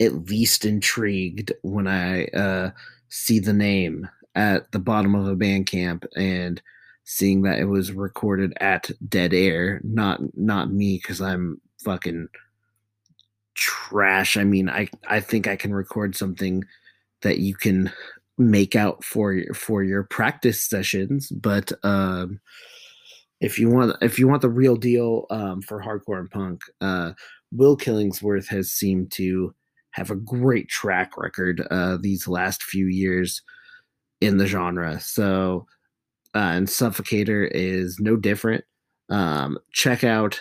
at 0.00 0.28
least 0.28 0.64
intrigued 0.64 1.52
when 1.62 1.86
I 1.86 2.26
uh, 2.26 2.70
see 3.08 3.38
the 3.38 3.52
name 3.52 4.08
at 4.34 4.70
the 4.72 4.78
bottom 4.78 5.14
of 5.14 5.26
a 5.26 5.36
Bandcamp 5.36 6.06
and 6.16 6.60
seeing 7.04 7.42
that 7.42 7.58
it 7.58 7.64
was 7.64 7.92
recorded 7.92 8.52
at 8.60 8.90
Dead 9.08 9.34
Air, 9.34 9.80
not 9.82 10.20
not 10.36 10.72
me 10.72 10.96
because 10.96 11.20
I'm 11.20 11.60
fucking 11.84 12.28
trash. 13.54 14.36
I 14.36 14.44
mean, 14.44 14.68
I 14.68 14.88
I 15.08 15.20
think 15.20 15.46
I 15.46 15.56
can 15.56 15.74
record 15.74 16.16
something 16.16 16.64
that 17.22 17.38
you 17.38 17.54
can 17.54 17.92
make 18.38 18.74
out 18.74 19.04
for 19.04 19.32
your 19.34 19.54
for 19.54 19.82
your 19.82 20.04
practice 20.04 20.62
sessions, 20.62 21.30
but 21.30 21.72
um 21.82 22.40
if 23.40 23.58
you 23.58 23.70
want 23.70 23.96
if 24.02 24.18
you 24.18 24.28
want 24.28 24.42
the 24.42 24.50
real 24.50 24.76
deal 24.76 25.26
um, 25.30 25.62
for 25.62 25.82
hardcore 25.82 26.20
and 26.20 26.30
punk, 26.30 26.62
uh, 26.80 27.12
Will 27.52 27.76
Killingsworth 27.76 28.48
has 28.48 28.72
seemed 28.72 29.10
to 29.12 29.54
have 29.92 30.10
a 30.10 30.16
great 30.16 30.68
track 30.68 31.16
record 31.16 31.66
uh, 31.70 31.98
these 32.00 32.28
last 32.28 32.62
few 32.62 32.86
years 32.86 33.42
in 34.20 34.36
the 34.36 34.46
genre. 34.46 35.00
So, 35.00 35.66
uh, 36.34 36.38
and 36.38 36.68
Suffocator 36.68 37.48
is 37.52 37.98
no 37.98 38.16
different. 38.16 38.64
Um, 39.08 39.58
check 39.72 40.04
out 40.04 40.40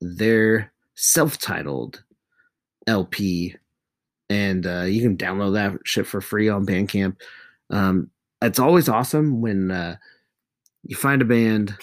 their 0.00 0.72
self 0.94 1.38
titled 1.38 2.02
LP 2.86 3.54
and 4.30 4.66
uh, 4.66 4.82
you 4.82 5.00
can 5.02 5.16
download 5.16 5.54
that 5.54 5.78
shit 5.84 6.06
for 6.06 6.20
free 6.20 6.48
on 6.48 6.66
Bandcamp. 6.66 7.16
Um, 7.70 8.10
it's 8.42 8.58
always 8.58 8.88
awesome 8.88 9.40
when 9.40 9.70
uh, 9.70 9.96
you 10.84 10.96
find 10.96 11.22
a 11.22 11.24
band, 11.24 11.74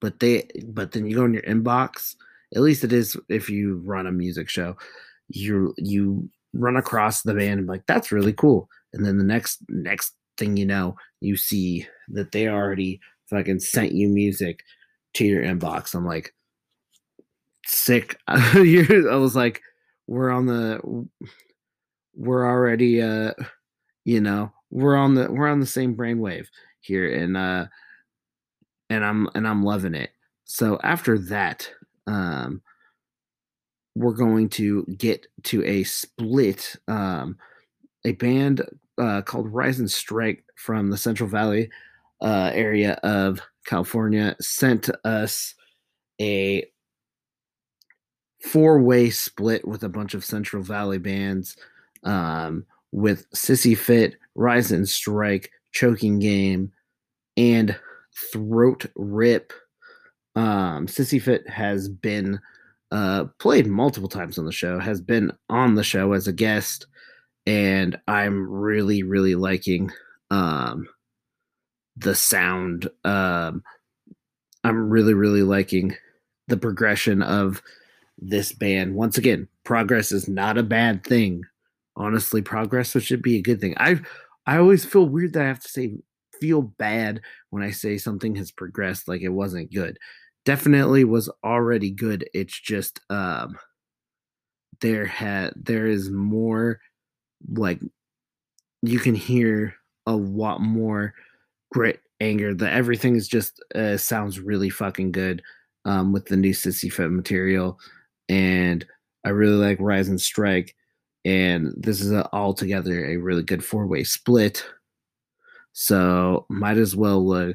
but 0.00 0.20
they 0.20 0.48
but 0.68 0.92
then 0.92 1.06
you 1.06 1.16
go 1.16 1.24
in 1.24 1.34
your 1.34 1.42
inbox. 1.42 2.14
At 2.54 2.62
least 2.62 2.84
it 2.84 2.92
is 2.92 3.16
if 3.28 3.48
you 3.50 3.82
run 3.84 4.06
a 4.06 4.12
music 4.12 4.48
show. 4.48 4.76
You 5.28 5.74
you 5.78 6.28
run 6.52 6.76
across 6.76 7.22
the 7.22 7.34
band 7.34 7.60
and 7.60 7.68
like 7.68 7.84
that's 7.86 8.12
really 8.12 8.32
cool, 8.32 8.68
and 8.92 9.04
then 9.04 9.18
the 9.18 9.24
next 9.24 9.58
next 9.68 10.14
thing 10.36 10.56
you 10.56 10.66
know, 10.66 10.96
you 11.20 11.36
see 11.36 11.86
that 12.08 12.32
they 12.32 12.48
already 12.48 13.00
fucking 13.30 13.60
sent 13.60 13.92
you 13.92 14.08
music 14.08 14.62
to 15.14 15.24
your 15.24 15.42
inbox. 15.42 15.94
I'm 15.94 16.06
like, 16.06 16.34
sick. 17.66 18.18
I 18.28 19.16
was 19.16 19.36
like, 19.36 19.62
we're 20.06 20.30
on 20.30 20.46
the, 20.46 21.08
we're 22.14 22.46
already, 22.46 23.00
uh, 23.00 23.32
you 24.04 24.20
know, 24.20 24.52
we're 24.70 24.96
on 24.96 25.14
the, 25.14 25.30
we're 25.30 25.48
on 25.48 25.60
the 25.60 25.66
same 25.66 25.96
brainwave 25.96 26.46
here, 26.80 27.10
and 27.12 27.36
uh, 27.36 27.66
and 28.90 29.04
I'm 29.04 29.28
and 29.34 29.46
I'm 29.46 29.62
loving 29.62 29.94
it. 29.94 30.10
So 30.44 30.78
after 30.82 31.18
that, 31.18 31.70
um, 32.06 32.62
we're 33.94 34.12
going 34.12 34.48
to 34.50 34.84
get 34.98 35.26
to 35.44 35.64
a 35.64 35.84
split, 35.84 36.76
um, 36.88 37.38
a 38.04 38.12
band 38.12 38.62
uh, 38.98 39.22
called 39.22 39.52
Rise 39.52 39.78
and 39.78 39.90
Strike 39.90 40.44
from 40.56 40.90
the 40.90 40.96
Central 40.96 41.28
Valley 41.28 41.70
uh, 42.20 42.50
area 42.52 42.94
of 43.02 43.40
California 43.66 44.36
sent 44.40 44.90
us 45.04 45.54
a 46.20 46.64
four 48.40 48.80
way 48.80 49.10
split 49.10 49.66
with 49.66 49.82
a 49.82 49.88
bunch 49.88 50.14
of 50.14 50.24
Central 50.24 50.62
Valley 50.62 50.98
bands 50.98 51.56
um, 52.04 52.64
with 52.92 53.28
Sissy 53.30 53.76
Fit, 53.76 54.16
Rise 54.34 54.70
and 54.70 54.88
Strike, 54.88 55.50
Choking 55.72 56.18
Game, 56.18 56.72
and 57.36 57.76
Throat 58.32 58.86
Rip. 58.94 59.52
Um, 60.36 60.86
Sissy 60.86 61.20
Fit 61.20 61.48
has 61.48 61.88
been 61.88 62.40
uh, 62.90 63.24
played 63.38 63.66
multiple 63.66 64.08
times 64.08 64.38
on 64.38 64.44
the 64.44 64.52
show, 64.52 64.78
has 64.78 65.00
been 65.00 65.32
on 65.48 65.74
the 65.74 65.84
show 65.84 66.12
as 66.12 66.28
a 66.28 66.32
guest, 66.32 66.86
and 67.46 67.98
I'm 68.08 68.48
really, 68.48 69.02
really 69.02 69.34
liking 69.34 69.90
um, 70.30 70.86
the 71.96 72.14
sound. 72.14 72.88
Um, 73.04 73.62
I'm 74.64 74.88
really, 74.88 75.14
really 75.14 75.42
liking 75.42 75.96
the 76.48 76.56
progression 76.56 77.22
of 77.22 77.62
this 78.18 78.52
band. 78.52 78.94
Once 78.94 79.18
again, 79.18 79.48
progress 79.64 80.12
is 80.12 80.28
not 80.28 80.58
a 80.58 80.62
bad 80.62 81.04
thing. 81.04 81.42
Honestly, 81.96 82.42
progress 82.42 82.90
should 82.90 83.22
be 83.22 83.36
a 83.36 83.42
good 83.42 83.60
thing. 83.60 83.74
I 83.76 84.00
I 84.46 84.58
always 84.58 84.84
feel 84.84 85.08
weird 85.08 85.32
that 85.34 85.42
I 85.42 85.48
have 85.48 85.60
to 85.60 85.68
say 85.68 85.96
feel 86.40 86.62
bad 86.62 87.20
when 87.50 87.62
I 87.62 87.70
say 87.70 87.98
something 87.98 88.34
has 88.36 88.50
progressed 88.50 89.08
like 89.08 89.22
it 89.22 89.28
wasn't 89.28 89.72
good. 89.72 89.98
Definitely 90.44 91.04
was 91.04 91.30
already 91.42 91.90
good. 91.90 92.28
It's 92.34 92.58
just 92.60 93.00
um 93.10 93.56
there 94.80 95.06
had 95.06 95.52
there 95.56 95.86
is 95.86 96.10
more 96.10 96.80
like 97.48 97.80
you 98.82 98.98
can 98.98 99.14
hear 99.14 99.74
a 100.06 100.14
lot 100.14 100.60
more 100.60 101.14
grit, 101.72 102.00
anger. 102.20 102.54
The 102.54 102.70
everything 102.70 103.16
is 103.16 103.28
just 103.28 103.62
uh, 103.74 103.96
sounds 103.96 104.40
really 104.40 104.70
fucking 104.70 105.12
good 105.12 105.42
um, 105.84 106.12
with 106.12 106.26
the 106.26 106.36
new 106.36 106.52
Sissy 106.52 106.92
Fit 106.92 107.10
material, 107.10 107.78
and 108.28 108.84
I 109.24 109.30
really 109.30 109.56
like 109.56 109.78
Rise 109.80 110.08
and 110.08 110.20
Strike. 110.20 110.74
And 111.24 111.72
this 111.76 112.02
is 112.02 112.12
a, 112.12 112.28
altogether 112.34 113.06
a 113.06 113.16
really 113.16 113.42
good 113.42 113.64
four 113.64 113.86
way 113.86 114.04
split. 114.04 114.64
So 115.72 116.46
might 116.50 116.76
as 116.76 116.94
well 116.94 117.32
uh, 117.32 117.52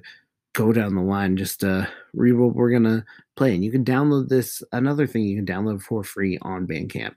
go 0.54 0.74
down 0.74 0.96
the 0.96 1.02
line 1.02 1.38
just 1.38 1.64
uh, 1.64 1.86
read 2.14 2.34
what 2.34 2.56
we're 2.56 2.72
gonna 2.72 3.06
play. 3.36 3.54
And 3.54 3.64
you 3.64 3.72
can 3.72 3.86
download 3.86 4.30
this. 4.30 4.64
Another 4.72 5.08
thing 5.08 5.24
you 5.24 5.36
can 5.36 5.46
download 5.46 5.82
for 5.82 6.04
free 6.04 6.38
on 6.42 6.68
Bandcamp. 6.68 7.16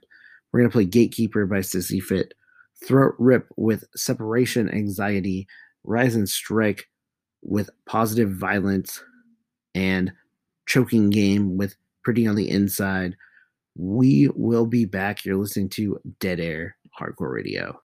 We're 0.51 0.61
gonna 0.61 0.69
play 0.69 0.85
Gatekeeper 0.85 1.45
by 1.45 1.59
Sissy 1.59 2.01
Fit, 2.01 2.33
Throat 2.85 3.15
Rip 3.17 3.47
with 3.57 3.83
Separation 3.95 4.69
Anxiety, 4.69 5.47
Rise 5.83 6.15
and 6.15 6.29
Strike 6.29 6.89
with 7.41 7.69
Positive 7.85 8.31
Violence, 8.31 9.03
and 9.75 10.13
Choking 10.65 11.09
Game 11.09 11.57
with 11.57 11.75
Pretty 12.03 12.27
on 12.27 12.35
the 12.35 12.49
Inside. 12.49 13.15
We 13.75 14.29
will 14.35 14.67
be 14.67 14.85
back. 14.85 15.25
You're 15.25 15.37
listening 15.37 15.69
to 15.69 15.99
Dead 16.19 16.39
Air 16.39 16.77
Hardcore 16.99 17.33
Radio. 17.33 17.79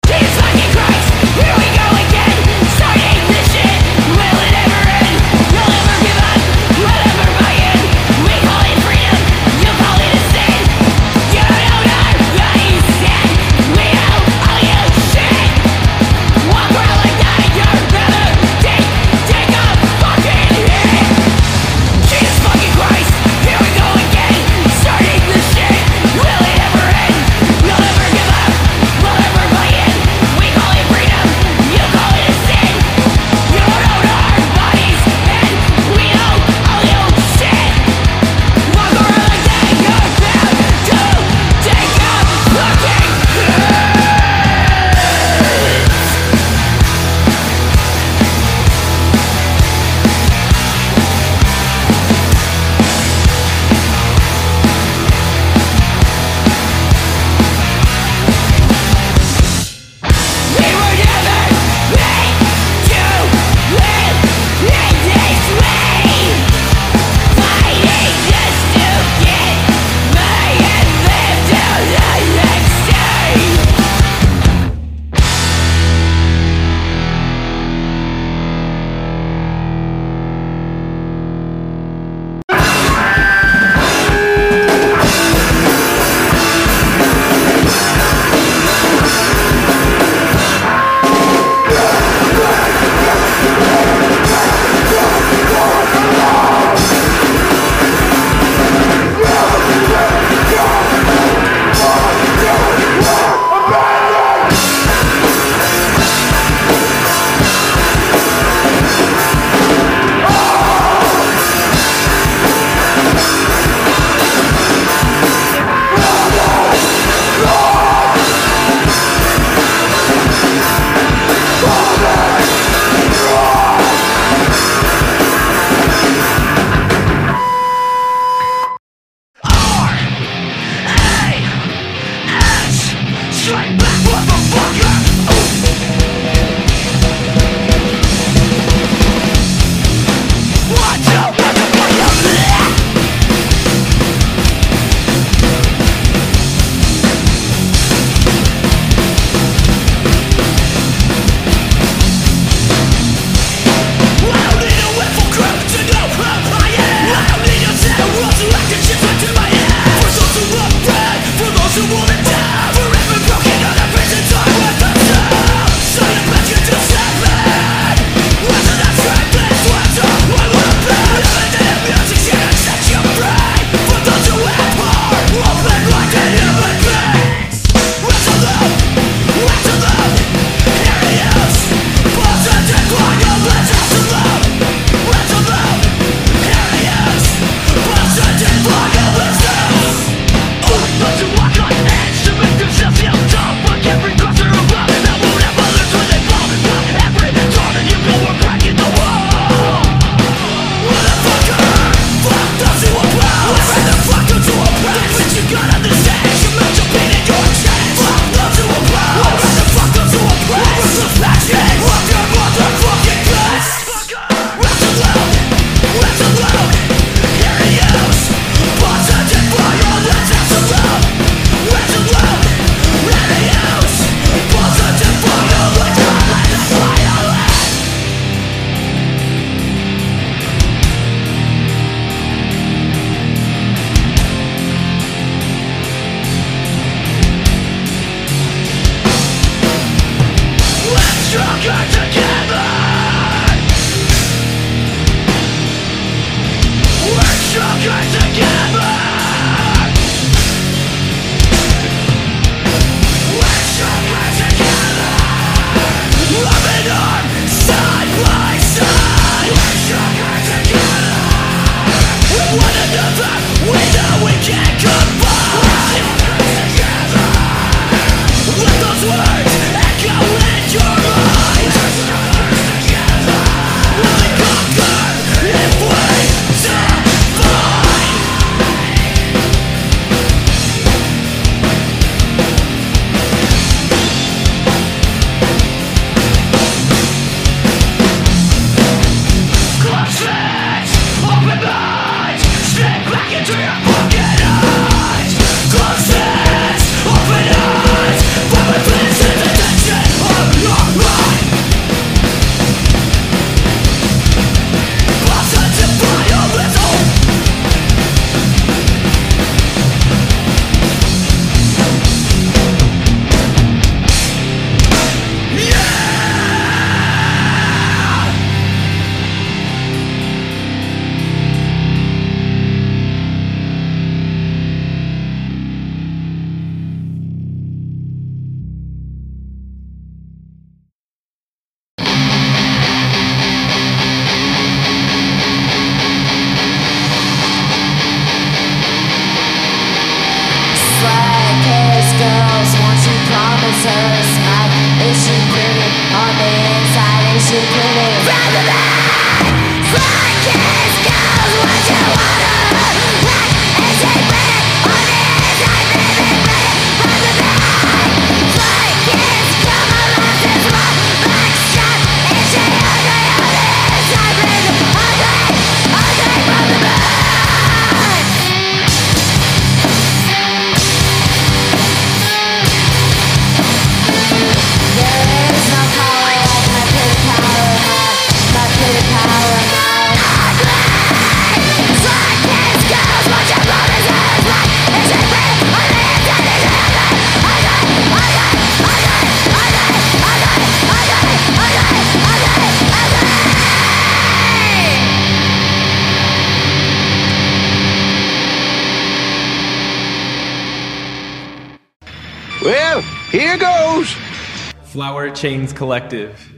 Chains 405.38 405.72
Collective. 405.72 406.52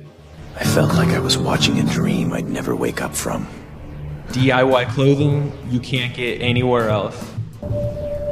I 0.57 0.65
felt 0.65 0.95
like 0.95 1.11
I 1.11 1.19
was 1.19 1.37
watching 1.37 1.79
a 1.81 1.85
dream 1.85 2.33
I'd 2.33 2.49
never 2.49 2.75
wake 2.75 3.03
up 3.03 3.15
from. 3.15 3.47
DIY 4.29 4.89
clothing 4.95 5.53
you 5.69 5.81
can't 5.81 6.15
get 6.15 6.41
anywhere 6.41 6.89
else. 6.89 7.31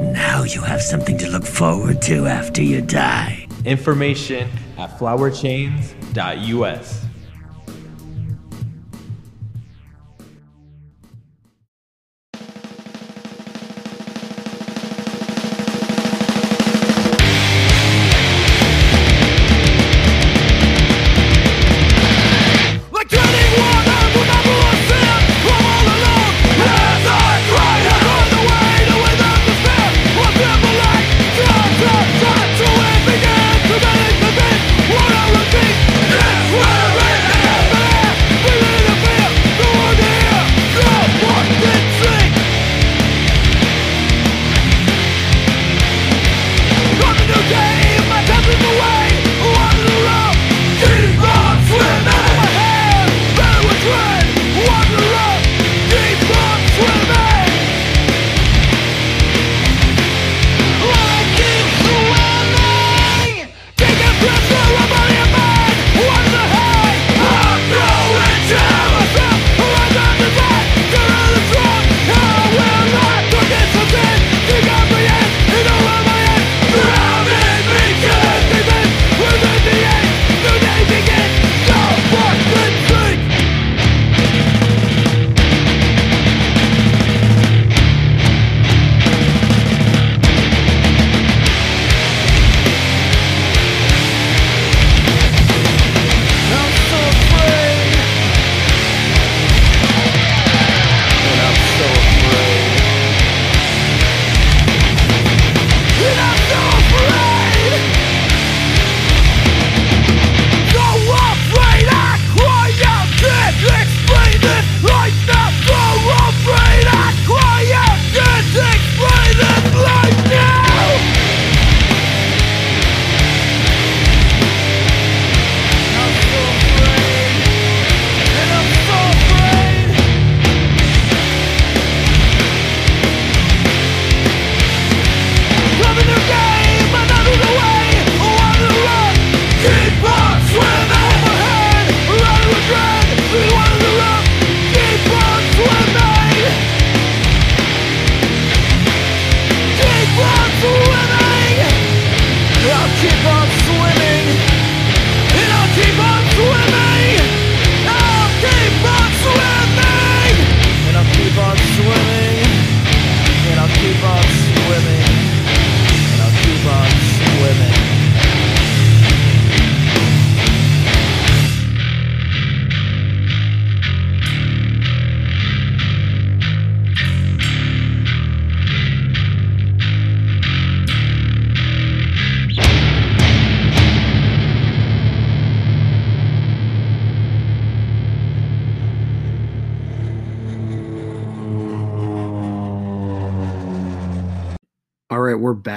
Now 0.01 0.41
you 0.41 0.61
have 0.61 0.81
something 0.81 1.19
to 1.19 1.29
look 1.29 1.45
forward 1.45 2.01
to 2.03 2.25
after 2.25 2.63
you 2.63 2.81
die. 2.81 3.47
Information 3.63 4.49
at 4.79 4.89
flowerchains.us. 4.97 7.05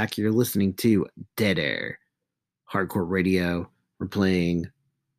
back. 0.02 0.18
You're 0.18 0.32
listening 0.32 0.74
to 0.78 1.06
Dead 1.36 1.60
Air 1.60 2.00
Hardcore 2.72 3.08
Radio. 3.08 3.70
We're 4.00 4.08
playing 4.08 4.66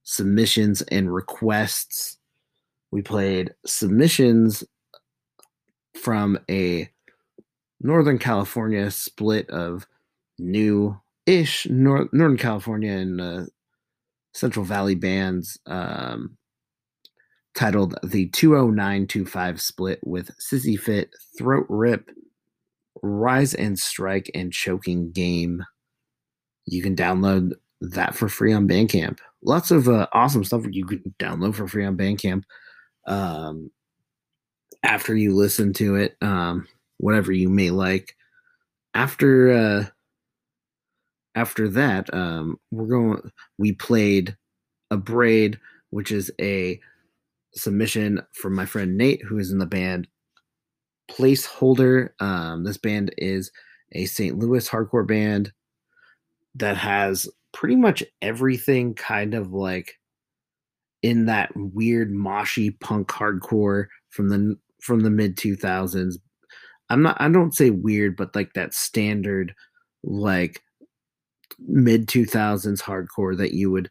submissions 0.04 0.82
and 0.82 1.14
requests. 1.14 2.18
We 2.92 3.02
played 3.02 3.54
submissions 3.66 4.66
from 5.96 6.38
a 6.52 6.90
Northern 7.80 8.20
California 8.20 8.92
split 8.92 9.50
of 9.50 9.88
new 10.38 11.00
ish 11.26 11.66
Nor- 11.70 12.10
Northern 12.12 12.38
California 12.38 12.92
and 12.92 13.22
uh, 13.22 13.46
Central 14.34 14.66
Valley 14.66 14.96
bands 14.96 15.58
um, 15.66 16.38
titled 17.56 17.96
the 18.04 18.28
20925 18.32 19.62
split 19.62 20.02
with 20.04 20.30
Sissy 20.42 20.78
Fit, 20.78 21.10
Throat 21.38 21.68
Rip, 21.70 22.10
Rise 23.04 23.54
and 23.54 23.78
Strike, 23.78 24.32
and 24.34 24.52
Choking 24.52 25.12
Game. 25.12 25.64
You 26.66 26.82
can 26.82 26.96
download 26.96 27.52
that 27.82 28.16
for 28.16 28.30
free 28.30 28.54
on 28.54 28.68
Bandcamp. 28.68 29.20
Lots 29.44 29.72
of 29.72 29.90
uh, 29.90 30.08
awesome 30.14 30.46
stuff 30.46 30.64
you 30.72 30.86
can 30.86 31.14
download 31.20 31.54
for 31.54 31.68
free 31.68 31.86
on 31.86 31.98
Bandcamp. 31.98 32.44
Um, 33.06 33.70
after 34.84 35.16
you 35.16 35.36
listen 35.36 35.74
to 35.74 35.96
it, 35.96 36.16
um, 36.22 36.66
whatever 36.98 37.34
you 37.34 37.50
may 37.50 37.70
like. 37.70 38.16
After 38.94 39.52
uh, 39.52 39.86
after 41.36 41.68
that, 41.70 42.14
um, 42.14 42.58
we're 42.72 42.88
going. 42.88 43.32
We 43.58 43.74
played 43.74 44.38
a 44.92 44.98
braid, 44.98 45.60
which 45.90 46.12
is 46.12 46.32
a 46.40 46.80
submission 47.54 48.22
from 48.34 48.56
my 48.56 48.66
friend 48.66 48.98
Nate, 48.98 49.24
who 49.24 49.40
is 49.40 49.52
in 49.52 49.58
the 49.58 49.66
band 49.66 50.08
Placeholder. 51.14 52.10
Um, 52.20 52.64
this 52.64 52.78
band 52.78 53.14
is 53.18 53.52
a 53.94 54.06
St. 54.06 54.38
Louis 54.38 54.68
hardcore 54.68 55.08
band 55.08 55.52
that 56.56 56.78
has 56.78 57.30
pretty 57.52 57.76
much 57.76 58.04
everything 58.22 58.96
kind 58.96 59.34
of 59.34 59.54
like 59.54 60.00
in 61.04 61.26
that 61.26 61.52
weird 61.56 62.12
moshy 62.12 62.78
punk 62.80 63.08
hardcore 63.10 63.88
from 64.10 64.30
the 64.30 64.58
from 64.82 65.02
the 65.02 65.10
mid 65.10 65.38
2000s 65.38 66.16
i'm 66.90 67.02
not 67.02 67.16
i 67.20 67.30
don't 67.30 67.54
say 67.54 67.70
weird 67.70 68.16
but 68.16 68.36
like 68.36 68.54
that 68.54 68.74
standard 68.74 69.54
like 70.04 70.62
mid 71.60 72.08
2000s 72.08 72.82
hardcore 72.82 73.38
that 73.38 73.54
you 73.54 73.70
would 73.70 73.90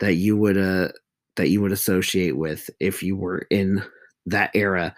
that 0.00 0.14
you 0.14 0.36
would 0.36 0.56
uh 0.56 0.88
that 1.36 1.48
you 1.48 1.60
would 1.60 1.72
associate 1.72 2.36
with 2.36 2.70
if 2.80 3.02
you 3.02 3.16
were 3.16 3.46
in 3.50 3.82
that 4.26 4.50
era 4.54 4.94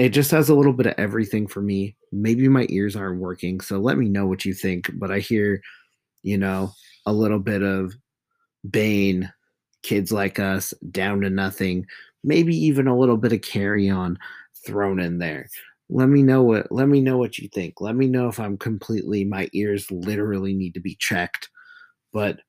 it 0.00 0.10
just 0.10 0.30
has 0.30 0.48
a 0.48 0.54
little 0.54 0.72
bit 0.72 0.86
of 0.86 0.94
everything 0.98 1.46
for 1.46 1.60
me. 1.60 1.94
Maybe 2.12 2.48
my 2.48 2.66
ears 2.70 2.96
aren't 2.96 3.20
working 3.20 3.60
so 3.60 3.78
let 3.78 3.98
me 3.98 4.08
know 4.08 4.26
what 4.26 4.44
you 4.44 4.54
think 4.54 4.90
but 4.94 5.10
i 5.10 5.20
hear 5.20 5.62
you 6.22 6.36
know 6.36 6.72
a 7.06 7.12
little 7.12 7.38
bit 7.38 7.62
of 7.62 7.94
bane 8.68 9.32
kids 9.82 10.12
like 10.12 10.38
us 10.38 10.74
down 10.90 11.20
to 11.20 11.30
nothing 11.30 11.86
maybe 12.22 12.54
even 12.54 12.86
a 12.86 12.98
little 12.98 13.16
bit 13.16 13.32
of 13.32 13.40
carry 13.42 13.88
on 13.88 14.18
thrown 14.66 15.00
in 15.00 15.18
there. 15.18 15.48
Let 15.88 16.08
me 16.08 16.22
know 16.22 16.42
what 16.42 16.70
let 16.70 16.88
me 16.88 17.00
know 17.00 17.18
what 17.18 17.38
you 17.38 17.48
think. 17.48 17.80
Let 17.80 17.96
me 17.96 18.06
know 18.06 18.28
if 18.28 18.38
i'm 18.38 18.56
completely 18.56 19.24
my 19.24 19.48
ears 19.52 19.90
literally 19.90 20.54
need 20.54 20.74
to 20.74 20.80
be 20.80 20.96
checked. 20.96 21.48
But 22.12 22.40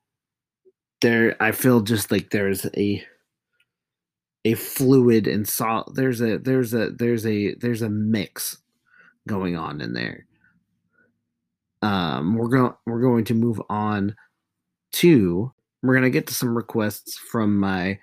there 1.02 1.36
i 1.42 1.52
feel 1.52 1.82
just 1.82 2.12
like 2.12 2.30
there's 2.30 2.68
a 2.78 3.04
a 4.46 4.54
fluid 4.56 5.28
and 5.28 5.48
salt 5.48 5.94
there's 5.96 6.22
a 6.22 6.38
there's 6.40 6.74
a 6.74 6.90
there's 6.92 7.26
a 7.26 7.54
there's 7.56 7.82
a 7.82 7.90
mix 7.90 8.58
going 9.28 9.56
on 9.56 9.82
in 9.82 9.94
there 9.94 10.26
um 11.84 12.36
we're 12.36 12.48
going 12.48 12.74
we're 12.86 13.02
going 13.02 13.24
to 13.24 13.34
move 13.34 13.62
on 13.70 14.16
to 14.92 15.52
we're 15.84 15.94
going 15.94 16.04
to 16.04 16.10
get 16.10 16.28
to 16.28 16.34
some 16.34 16.56
requests 16.56 17.18
from 17.18 17.58
my 17.58 18.00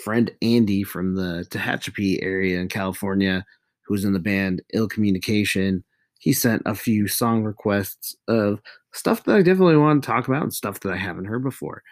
friend 0.00 0.30
Andy 0.42 0.82
from 0.82 1.14
the 1.14 1.46
Tehachapi 1.50 2.22
area 2.22 2.58
in 2.58 2.68
California, 2.68 3.44
who's 3.86 4.04
in 4.04 4.12
the 4.12 4.18
band 4.18 4.62
Ill 4.72 4.88
Communication. 4.88 5.84
He 6.18 6.32
sent 6.32 6.62
a 6.66 6.74
few 6.74 7.08
song 7.08 7.44
requests 7.44 8.16
of 8.28 8.60
stuff 8.92 9.24
that 9.24 9.36
I 9.36 9.42
definitely 9.42 9.76
want 9.76 10.02
to 10.02 10.06
talk 10.06 10.28
about 10.28 10.42
and 10.42 10.52
stuff 10.52 10.80
that 10.80 10.92
I 10.92 10.96
haven't 10.96 11.26
heard 11.26 11.44
before. 11.44 11.82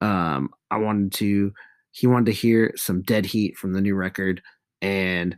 Um, 0.00 0.50
I 0.70 0.78
wanted 0.78 1.12
to, 1.14 1.52
he 1.90 2.06
wanted 2.06 2.26
to 2.26 2.32
hear 2.32 2.72
some 2.76 3.02
Dead 3.02 3.26
Heat 3.26 3.56
from 3.56 3.72
the 3.72 3.80
new 3.80 3.94
record 3.94 4.42
and 4.80 5.36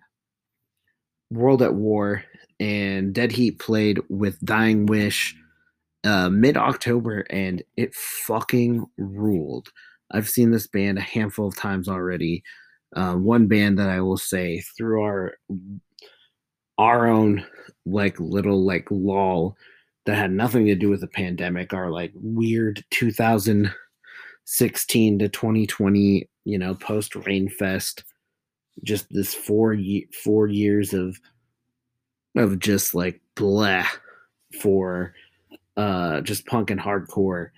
World 1.31 1.63
at 1.63 1.75
War. 1.75 2.25
And 2.59 3.15
Dead 3.15 3.33
Heat 3.33 3.59
played 3.59 4.01
with 4.09 4.41
Dying 4.41 4.87
Wish 4.87 5.35
uh, 6.05 6.31
mid 6.31 6.57
October, 6.57 7.21
and 7.31 7.63
it 7.77 7.95
fucking 7.95 8.87
ruled. 8.99 9.71
I've 10.11 10.29
seen 10.29 10.51
this 10.51 10.67
band 10.67 10.99
a 10.99 11.03
handful 11.03 11.47
of 11.49 11.57
times 11.57 11.89
already. 11.89 12.43
Uh, 12.95 13.15
one 13.15 13.47
band 13.47 13.79
that 13.79 13.89
I 13.89 14.01
will 14.01 14.17
say 14.17 14.63
through 14.77 15.03
our 15.03 15.35
our 16.79 17.07
own 17.07 17.47
like 17.85 18.19
little 18.19 18.65
like 18.65 18.89
lull 18.91 19.57
that 20.07 20.17
had 20.17 20.33
nothing 20.33 20.65
to 20.67 20.75
do 20.75 20.89
with 20.89 21.01
the 21.01 21.07
pandemic, 21.07 21.75
our 21.75 21.91
like 21.91 22.13
weird 22.15 22.83
2016 22.91 25.19
to 25.19 25.29
2020, 25.29 26.29
you 26.51 26.59
know, 26.59 26.75
post 26.75 27.13
Rainfest, 27.13 28.03
just 28.83 29.07
this 29.11 29.35
four 29.35 29.73
ye- 29.73 30.09
four 30.25 30.47
years 30.47 30.93
of 30.93 31.19
of 32.37 32.59
just 32.59 32.95
like 32.95 33.21
blah 33.35 33.87
for 34.61 35.15
uh, 35.77 36.21
just 36.21 36.47
punk 36.47 36.71
and 36.71 36.81
hardcore. 36.81 37.51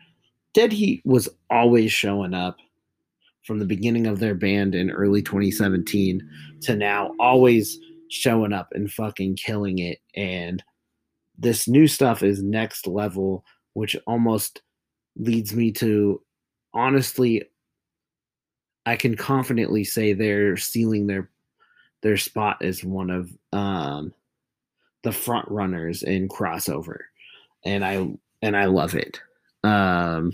Dead 0.54 0.72
Heat 0.72 1.02
was 1.04 1.28
always 1.50 1.92
showing 1.92 2.34
up 2.34 2.56
from 3.44 3.58
the 3.58 3.64
beginning 3.64 4.06
of 4.06 4.18
their 4.18 4.34
band 4.34 4.74
in 4.74 4.90
early 4.90 5.22
2017 5.22 6.28
to 6.62 6.76
now, 6.76 7.12
always 7.18 7.78
showing 8.08 8.52
up 8.52 8.68
and 8.72 8.92
fucking 8.92 9.36
killing 9.36 9.78
it. 9.78 9.98
And 10.14 10.62
this 11.38 11.66
new 11.66 11.88
stuff 11.88 12.22
is 12.22 12.42
next 12.42 12.86
level, 12.86 13.44
which 13.72 13.96
almost 14.06 14.62
leads 15.16 15.54
me 15.54 15.72
to 15.72 16.22
honestly, 16.74 17.42
I 18.86 18.96
can 18.96 19.16
confidently 19.16 19.84
say 19.84 20.12
they're 20.12 20.56
sealing 20.56 21.06
their 21.06 21.30
their 22.02 22.16
spot 22.16 22.62
as 22.62 22.82
one 22.82 23.10
of 23.10 23.30
um, 23.52 24.12
the 25.02 25.12
front 25.12 25.48
runners 25.48 26.02
in 26.02 26.28
crossover 26.28 26.98
and 27.64 27.84
I 27.84 28.08
and 28.40 28.56
I 28.56 28.66
love 28.66 28.94
it. 28.94 29.20
Um, 29.64 30.32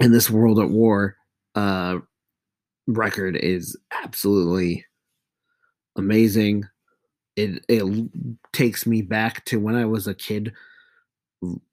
and 0.00 0.14
this 0.14 0.30
World 0.30 0.60
at 0.60 0.70
War 0.70 1.16
uh, 1.54 1.98
record 2.86 3.36
is 3.36 3.76
absolutely 4.04 4.84
amazing. 5.96 6.64
It 7.34 7.64
it 7.68 8.10
takes 8.52 8.86
me 8.86 9.02
back 9.02 9.44
to 9.46 9.58
when 9.58 9.74
I 9.74 9.84
was 9.84 10.06
a 10.06 10.14
kid 10.14 10.52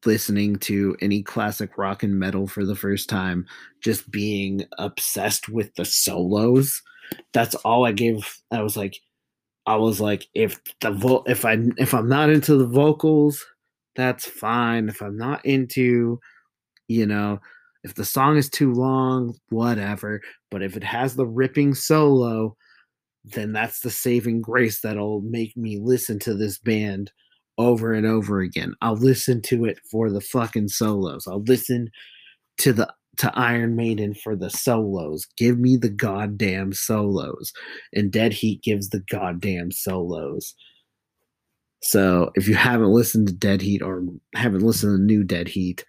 listening 0.06 0.58
to 0.58 0.96
any 1.02 1.22
classic 1.22 1.78
rock 1.78 2.04
and 2.04 2.20
metal 2.20 2.48
for 2.48 2.66
the 2.66 2.76
first 2.76 3.10
time, 3.10 3.46
just 3.82 4.12
being 4.12 4.66
obsessed 4.78 5.50
with 5.50 5.74
the 5.76 5.86
solos. 5.86 6.82
That's 7.34 7.56
all 7.56 7.86
I 7.86 7.92
gave. 7.92 8.38
I 8.52 8.62
was 8.62 8.76
like, 8.76 8.98
I 9.66 9.76
was 9.78 10.02
like, 10.02 10.28
if 10.34 10.60
the 10.82 10.92
vo- 10.92 11.24
if 11.28 11.46
I 11.46 11.58
if 11.78 11.94
I'm 11.94 12.10
not 12.10 12.30
into 12.30 12.58
the 12.58 12.68
vocals, 12.68 13.46
that's 13.96 14.26
fine. 14.26 14.90
If 14.90 15.02
I'm 15.02 15.18
not 15.18 15.46
into, 15.46 16.20
you 16.88 17.06
know, 17.06 17.40
if 17.84 17.96
the 17.96 18.06
song 18.06 18.38
is 18.38 18.50
too 18.50 18.74
long, 18.74 19.36
whatever. 19.50 20.22
But 20.52 20.64
if 20.64 20.76
it 20.76 20.84
has 20.84 21.16
the 21.16 21.28
ripping 21.28 21.76
solo, 21.76 22.58
then 23.24 23.54
that's 23.54 23.80
the 23.80 23.90
saving 23.90 24.42
grace 24.42 24.82
that'll 24.82 25.22
make 25.22 25.56
me 25.56 25.80
listen 25.80 26.20
to 26.20 26.34
this 26.34 26.58
band 26.58 27.12
over 27.58 27.94
and 27.94 28.06
over 28.06 28.40
again. 28.42 28.74
I'll 28.82 28.96
listen 28.96 29.42
to 29.44 29.66
it 29.66 29.80
for 29.92 30.10
the 30.10 30.22
fucking 30.22 30.70
solos. 30.70 31.28
I'll 31.28 31.44
listen 31.44 31.90
to 32.60 32.74
the 32.74 32.94
to 33.18 33.32
Iron 33.38 33.76
Maiden 33.76 34.16
for 34.16 34.36
the 34.36 34.50
solos. 34.50 35.28
Give 35.38 35.60
me 35.60 35.78
the 35.78 35.90
goddamn 35.90 36.74
solos. 36.74 37.54
And 37.94 38.12
Dead 38.12 38.34
Heat 38.34 38.64
gives 38.64 38.90
the 38.90 39.02
goddamn 39.02 39.72
solos. 39.72 40.56
So 41.84 42.32
if 42.36 42.48
you 42.48 42.56
haven't 42.56 42.92
listened 42.92 43.28
to 43.28 43.34
Dead 43.34 43.62
Heat 43.62 43.82
or 43.82 44.04
haven't 44.34 44.64
listened 44.64 44.98
to 44.98 45.04
new 45.04 45.24
Dead 45.24 45.48
Heat, 45.48 45.86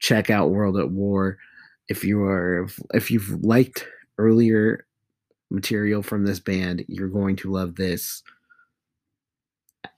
check 0.00 0.30
out 0.30 0.50
World 0.50 0.76
at 0.76 0.90
War. 0.90 1.38
If 1.88 2.02
you 2.02 2.22
are 2.22 2.66
if 2.92 3.10
you've 3.10 3.44
liked 3.44 3.86
earlier 4.18 4.86
material 5.50 6.02
from 6.02 6.24
this 6.24 6.40
band, 6.40 6.84
you're 6.88 7.08
going 7.08 7.36
to 7.36 7.52
love 7.52 7.76
this. 7.76 8.22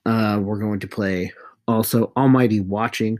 Uh, 0.07 0.39
we're 0.41 0.57
going 0.57 0.79
to 0.79 0.87
play 0.87 1.31
also 1.67 2.13
Almighty 2.15 2.61
Watching, 2.61 3.19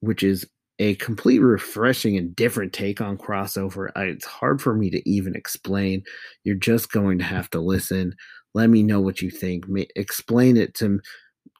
which 0.00 0.24
is 0.24 0.44
a 0.80 0.96
complete 0.96 1.38
refreshing 1.38 2.16
and 2.16 2.34
different 2.34 2.72
take 2.72 3.00
on 3.00 3.16
crossover. 3.16 3.90
I, 3.94 4.06
it's 4.06 4.24
hard 4.24 4.60
for 4.60 4.74
me 4.74 4.90
to 4.90 5.08
even 5.08 5.36
explain. 5.36 6.02
You're 6.42 6.56
just 6.56 6.90
going 6.90 7.18
to 7.18 7.24
have 7.24 7.48
to 7.50 7.60
listen. 7.60 8.16
Let 8.52 8.68
me 8.68 8.82
know 8.82 9.00
what 9.00 9.22
you 9.22 9.30
think. 9.30 9.64
explain 9.94 10.56
it 10.56 10.74
to 10.74 11.00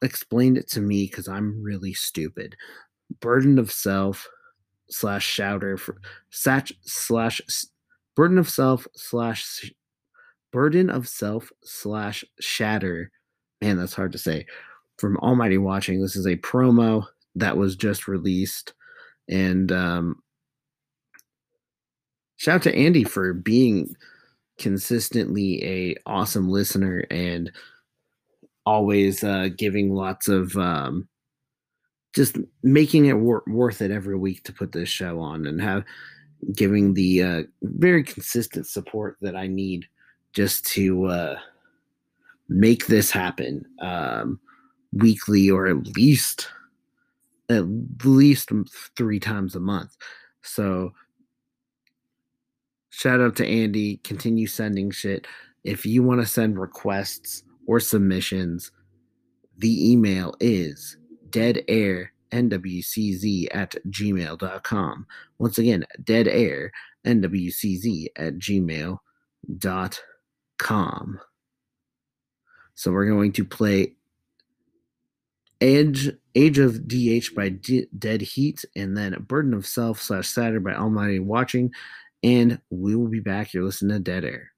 explained 0.01 0.57
it 0.57 0.69
to 0.71 0.81
me 0.81 1.05
because 1.05 1.29
I'm 1.29 1.63
really 1.63 1.93
stupid. 1.93 2.57
Burden 3.21 3.57
of 3.57 3.71
self 3.71 4.27
slash 4.89 5.25
shouter 5.25 5.77
for 5.77 6.01
sach 6.31 6.69
slash 6.81 7.41
burden 8.15 8.37
of 8.37 8.49
self 8.49 8.87
slash 8.93 9.71
burden 10.51 10.89
of 10.89 11.07
self 11.07 11.49
slash 11.63 12.25
shatter. 12.41 13.11
Man, 13.61 13.77
that's 13.77 13.93
hard 13.93 14.11
to 14.11 14.17
say. 14.17 14.45
From 14.97 15.17
Almighty 15.17 15.57
Watching, 15.57 16.01
this 16.01 16.15
is 16.15 16.25
a 16.25 16.37
promo 16.37 17.05
that 17.35 17.57
was 17.57 17.75
just 17.75 18.07
released, 18.07 18.73
and 19.29 19.71
um, 19.71 20.21
shout 22.37 22.55
out 22.55 22.63
to 22.63 22.75
Andy 22.75 23.03
for 23.03 23.33
being 23.33 23.95
consistently 24.57 25.63
a 25.63 25.95
awesome 26.05 26.49
listener 26.49 27.05
and 27.11 27.51
always 28.65 29.23
uh, 29.23 29.49
giving 29.55 29.93
lots 29.93 30.27
of 30.27 30.55
um, 30.57 31.07
just 32.15 32.37
making 32.63 33.05
it 33.05 33.17
wor- 33.17 33.43
worth 33.47 33.81
it 33.81 33.91
every 33.91 34.17
week 34.17 34.43
to 34.43 34.53
put 34.53 34.71
this 34.71 34.89
show 34.89 35.19
on 35.19 35.45
and 35.45 35.61
have 35.61 35.83
giving 36.53 36.93
the 36.93 37.23
uh, 37.23 37.43
very 37.63 38.03
consistent 38.03 38.67
support 38.67 39.17
that 39.21 39.35
I 39.35 39.47
need 39.47 39.85
just 40.33 40.65
to 40.67 41.05
uh, 41.05 41.39
make 42.49 42.87
this 42.87 43.11
happen 43.11 43.65
um, 43.81 44.39
weekly 44.93 45.49
or 45.49 45.67
at 45.67 45.87
least 45.95 46.49
at 47.49 47.65
least 48.03 48.51
three 48.95 49.19
times 49.19 49.55
a 49.55 49.59
month. 49.59 49.97
So 50.41 50.93
shout 52.89 53.21
out 53.21 53.35
to 53.37 53.45
Andy. 53.45 53.97
Continue 53.97 54.47
sending 54.47 54.89
shit. 54.91 55.27
If 55.63 55.85
you 55.85 56.01
want 56.03 56.21
to 56.21 56.27
send 56.27 56.59
requests 56.59 57.43
or 57.67 57.79
submissions, 57.79 58.71
the 59.57 59.91
email 59.91 60.35
is 60.39 60.97
deadairnwcz 61.29 63.47
at 63.51 63.75
gmail.com. 63.87 65.07
Once 65.37 65.57
again, 65.57 65.85
deadairnwcz 66.03 68.07
at 68.15 68.35
gmail.com. 68.35 68.99
So 72.75 72.91
we're 72.91 73.09
going 73.09 73.31
to 73.33 73.45
play 73.45 73.95
Edge 75.61 76.11
Age 76.35 76.59
of 76.59 76.87
DH 76.87 77.33
by 77.35 77.49
D- 77.49 77.87
Dead 77.97 78.21
Heat 78.21 78.65
and 78.75 78.95
then 78.95 79.13
Burden 79.27 79.53
of 79.53 79.65
Self 79.65 80.01
slash 80.01 80.27
Saturn 80.27 80.63
by 80.63 80.75
Almighty 80.75 81.19
Watching. 81.19 81.73
And 82.23 82.59
we 82.69 82.95
will 82.95 83.07
be 83.07 83.21
back. 83.21 83.53
You're 83.53 83.63
listening 83.63 83.95
to 83.95 83.99
Dead 83.99 84.25
Air. 84.25 84.51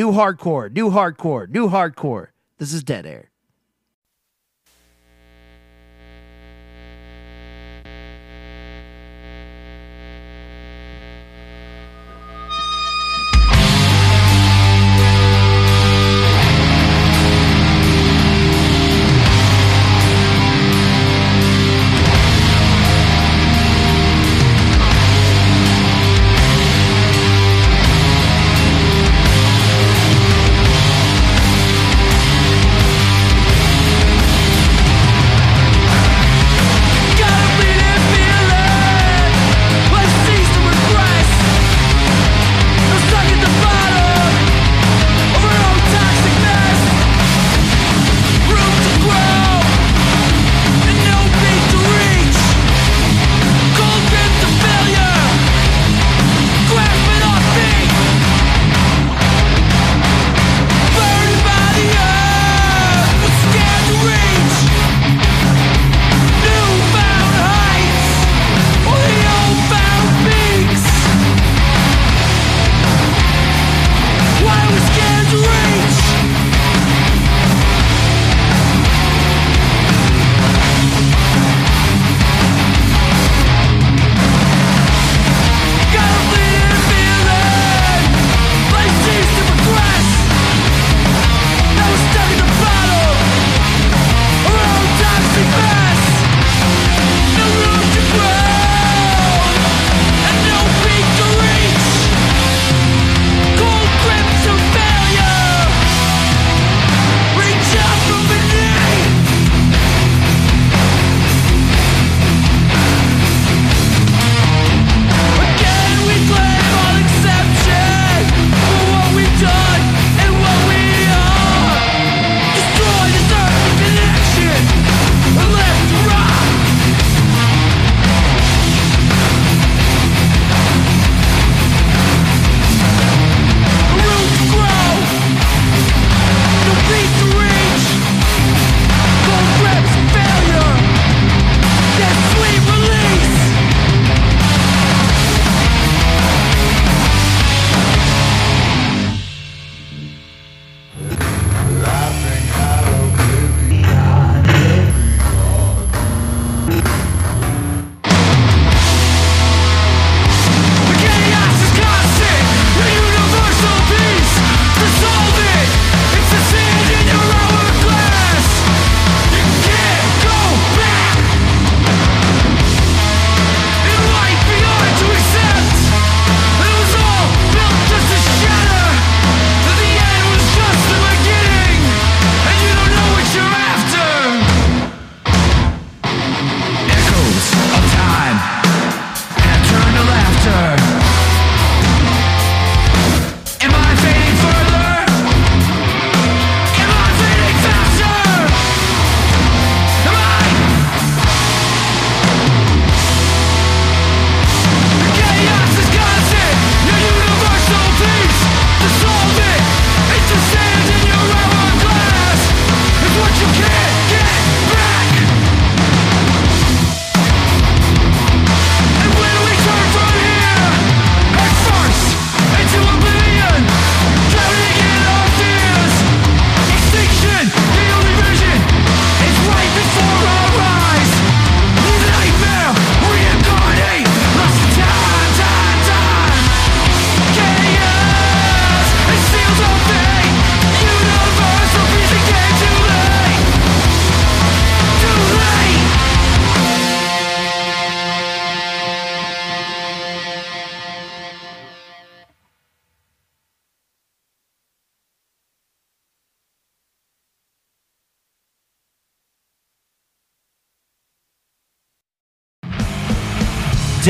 New 0.00 0.12
hardcore, 0.12 0.72
new 0.72 0.88
hardcore, 0.88 1.46
new 1.46 1.68
hardcore. 1.68 2.28
This 2.56 2.72
is 2.72 2.82
Dead 2.82 3.04
Air. 3.04 3.29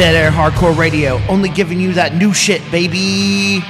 Dead 0.01 0.15
Air 0.15 0.31
Hardcore 0.31 0.75
Radio, 0.75 1.21
only 1.29 1.51
giving 1.51 1.79
you 1.79 1.93
that 1.93 2.15
new 2.15 2.33
shit, 2.33 2.63
baby. 2.71 3.63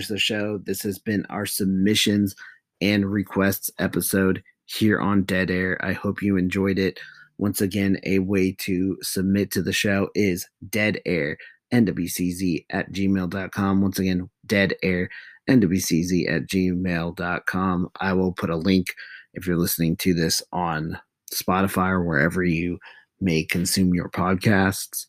Finish 0.00 0.08
the 0.08 0.18
show. 0.18 0.58
This 0.58 0.82
has 0.82 0.98
been 0.98 1.26
our 1.28 1.44
submissions 1.44 2.34
and 2.80 3.04
requests 3.04 3.70
episode 3.78 4.42
here 4.64 4.98
on 4.98 5.24
Dead 5.24 5.50
Air. 5.50 5.78
I 5.84 5.92
hope 5.92 6.22
you 6.22 6.38
enjoyed 6.38 6.78
it. 6.78 6.98
Once 7.36 7.60
again, 7.60 7.98
a 8.04 8.20
way 8.20 8.52
to 8.60 8.96
submit 9.02 9.50
to 9.50 9.62
the 9.62 9.72
show 9.74 10.08
is 10.14 10.46
dead 10.68 11.00
air 11.04 11.36
nwcz 11.72 12.64
at 12.70 12.90
gmail.com. 12.92 13.82
Once 13.82 13.98
again, 13.98 14.30
dead 14.46 14.74
air 14.82 15.10
nwcz 15.48 16.30
at 16.32 16.46
gmail.com. 16.46 17.88
I 18.00 18.12
will 18.14 18.32
put 18.32 18.50
a 18.50 18.56
link 18.56 18.94
if 19.34 19.46
you're 19.46 19.58
listening 19.58 19.96
to 19.96 20.14
this 20.14 20.42
on 20.50 20.98
Spotify 21.32 21.90
or 21.90 22.04
wherever 22.04 22.42
you 22.42 22.78
may 23.20 23.44
consume 23.44 23.94
your 23.94 24.08
podcasts. 24.08 25.06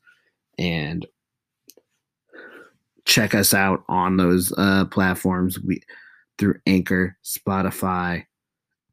And 0.57 1.05
check 3.11 3.35
us 3.35 3.53
out 3.53 3.83
on 3.89 4.15
those 4.15 4.53
uh, 4.57 4.85
platforms 4.85 5.59
we 5.59 5.81
through 6.37 6.55
Anchor, 6.65 7.17
Spotify, 7.25 8.23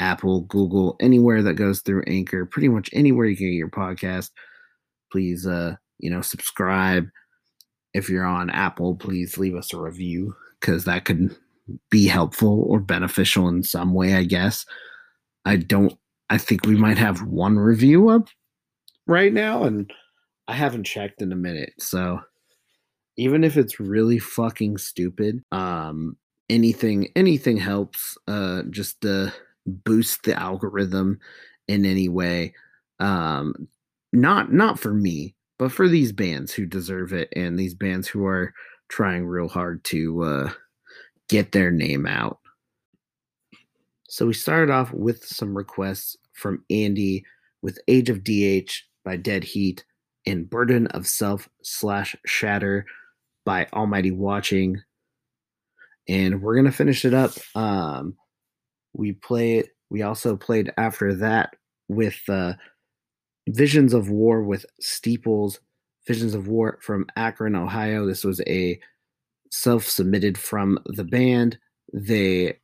Apple, 0.00 0.40
Google, 0.42 0.96
anywhere 1.00 1.40
that 1.42 1.54
goes 1.54 1.80
through 1.80 2.02
Anchor, 2.06 2.44
pretty 2.44 2.68
much 2.68 2.90
anywhere 2.92 3.26
you 3.26 3.36
can 3.36 3.46
get 3.46 3.52
your 3.52 3.70
podcast. 3.70 4.30
Please, 5.12 5.46
uh, 5.46 5.76
you 5.98 6.10
know, 6.10 6.20
subscribe. 6.20 7.08
If 7.94 8.10
you're 8.10 8.26
on 8.26 8.50
Apple, 8.50 8.96
please 8.96 9.38
leave 9.38 9.54
us 9.54 9.72
a 9.72 9.80
review 9.80 10.34
because 10.60 10.84
that 10.84 11.04
could 11.04 11.34
be 11.88 12.06
helpful 12.06 12.64
or 12.66 12.80
beneficial 12.80 13.48
in 13.48 13.62
some 13.62 13.94
way, 13.94 14.14
I 14.14 14.24
guess. 14.24 14.66
I 15.44 15.56
don't, 15.56 15.96
I 16.28 16.38
think 16.38 16.66
we 16.66 16.76
might 16.76 16.98
have 16.98 17.22
one 17.22 17.56
review 17.56 18.10
up 18.10 18.28
right 19.06 19.32
now, 19.32 19.62
and 19.62 19.90
I 20.48 20.54
haven't 20.54 20.84
checked 20.84 21.22
in 21.22 21.32
a 21.32 21.36
minute. 21.36 21.72
So 21.78 22.20
even 23.18 23.44
if 23.44 23.56
it's 23.56 23.80
really 23.80 24.18
fucking 24.18 24.78
stupid, 24.78 25.44
um, 25.52 26.16
anything, 26.48 27.08
anything 27.16 27.56
helps. 27.56 28.16
Uh, 28.26 28.62
just 28.70 29.00
to 29.02 29.32
boost 29.66 30.22
the 30.22 30.38
algorithm 30.40 31.18
in 31.66 31.84
any 31.84 32.08
way. 32.08 32.54
Um, 33.00 33.68
not, 34.12 34.52
not 34.52 34.78
for 34.78 34.94
me, 34.94 35.34
but 35.58 35.72
for 35.72 35.88
these 35.88 36.12
bands 36.12 36.52
who 36.52 36.64
deserve 36.64 37.12
it 37.12 37.28
and 37.36 37.58
these 37.58 37.74
bands 37.74 38.08
who 38.08 38.24
are 38.24 38.54
trying 38.88 39.26
real 39.26 39.48
hard 39.48 39.84
to 39.84 40.22
uh, 40.22 40.50
get 41.28 41.52
their 41.52 41.70
name 41.70 42.06
out. 42.06 42.38
So 44.08 44.26
we 44.26 44.32
started 44.32 44.72
off 44.72 44.92
with 44.92 45.24
some 45.24 45.56
requests 45.56 46.16
from 46.32 46.64
Andy 46.70 47.24
with 47.60 47.80
Age 47.88 48.08
of 48.08 48.24
DH 48.24 48.70
by 49.04 49.16
Dead 49.16 49.44
Heat 49.44 49.84
and 50.24 50.48
Burden 50.48 50.86
of 50.88 51.06
Self 51.06 51.48
slash 51.62 52.16
Shatter 52.24 52.86
by 53.49 53.66
Almighty 53.72 54.11
Watching. 54.11 54.82
And 56.07 56.42
we're 56.42 56.55
gonna 56.55 56.70
finish 56.70 57.07
it 57.07 57.14
up. 57.14 57.32
Um, 57.55 58.14
we 58.92 59.12
played. 59.12 59.70
We 59.88 60.03
also 60.03 60.36
played 60.36 60.70
after 60.76 61.14
that 61.14 61.57
with 61.88 62.20
uh, 62.28 62.53
Visions 63.49 63.94
of 63.94 64.11
War 64.11 64.42
with 64.42 64.66
Steeples. 64.80 65.61
Visions 66.07 66.34
of 66.34 66.46
War 66.46 66.78
from 66.82 67.07
Akron, 67.16 67.57
Ohio. 67.57 68.05
This 68.05 68.22
was 68.22 68.42
a 68.46 68.78
self-submitted 69.51 70.36
from 70.36 70.78
the 70.84 71.05
band. 71.05 71.59
They 71.94 72.59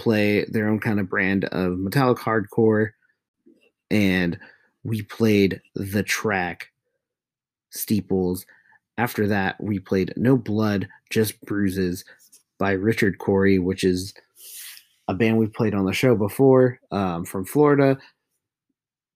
play 0.00 0.46
their 0.46 0.68
own 0.68 0.80
kind 0.80 0.98
of 0.98 1.08
brand 1.08 1.44
of 1.44 1.78
metallic 1.78 2.18
hardcore, 2.18 2.90
and 3.88 4.36
we 4.82 5.02
played 5.02 5.60
the 5.76 6.02
track 6.02 6.72
Steeples. 7.70 8.44
After 8.98 9.28
that, 9.28 9.56
we 9.62 9.78
played 9.78 10.12
No 10.16 10.36
Blood, 10.36 10.88
Just 11.08 11.40
Bruises 11.42 12.04
by 12.58 12.72
Richard 12.72 13.18
Corey, 13.18 13.60
which 13.60 13.84
is 13.84 14.12
a 15.06 15.14
band 15.14 15.38
we 15.38 15.46
played 15.46 15.72
on 15.72 15.86
the 15.86 15.92
show 15.92 16.16
before 16.16 16.80
um, 16.90 17.24
from 17.24 17.44
Florida. 17.44 17.96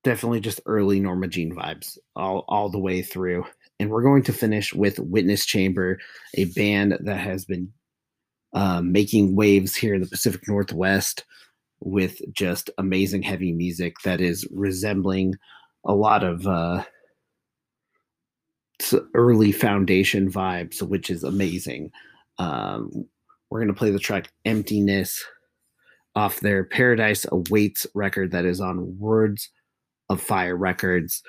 Definitely 0.04 0.40
just 0.40 0.60
early 0.66 1.00
Norma 1.00 1.26
Jean 1.26 1.54
vibes 1.54 1.98
all, 2.14 2.44
all 2.48 2.70
the 2.70 2.78
way 2.78 3.02
through. 3.02 3.44
And 3.80 3.90
we're 3.90 4.02
going 4.02 4.22
to 4.24 4.32
finish 4.32 4.72
with 4.72 5.00
Witness 5.00 5.44
Chamber, 5.44 5.98
a 6.34 6.44
band 6.46 6.96
that 7.00 7.18
has 7.18 7.44
been 7.44 7.72
uh, 8.52 8.80
making 8.82 9.34
waves 9.34 9.74
here 9.74 9.94
in 9.94 10.00
the 10.00 10.06
Pacific 10.06 10.42
Northwest 10.46 11.24
with 11.80 12.20
just 12.32 12.70
amazing 12.78 13.22
heavy 13.22 13.50
music 13.52 13.96
that 14.04 14.20
is 14.20 14.46
resembling 14.52 15.34
a 15.84 15.94
lot 15.94 16.22
of 16.22 16.46
uh, 16.46 16.84
early 19.14 19.52
Foundation 19.52 20.30
vibes, 20.30 20.82
which 20.82 21.10
is 21.10 21.24
amazing. 21.24 21.90
Um, 22.38 23.06
we're 23.50 23.60
going 23.60 23.68
to 23.68 23.78
play 23.78 23.90
the 23.90 23.98
track 23.98 24.32
Emptiness 24.44 25.24
off 26.14 26.40
their 26.40 26.64
Paradise 26.64 27.26
Awaits 27.30 27.86
record 27.94 28.32
that 28.32 28.44
is 28.44 28.60
on 28.60 28.98
Words 28.98 29.50
of 30.08 30.20
Fire 30.20 30.56
Records 30.56 31.22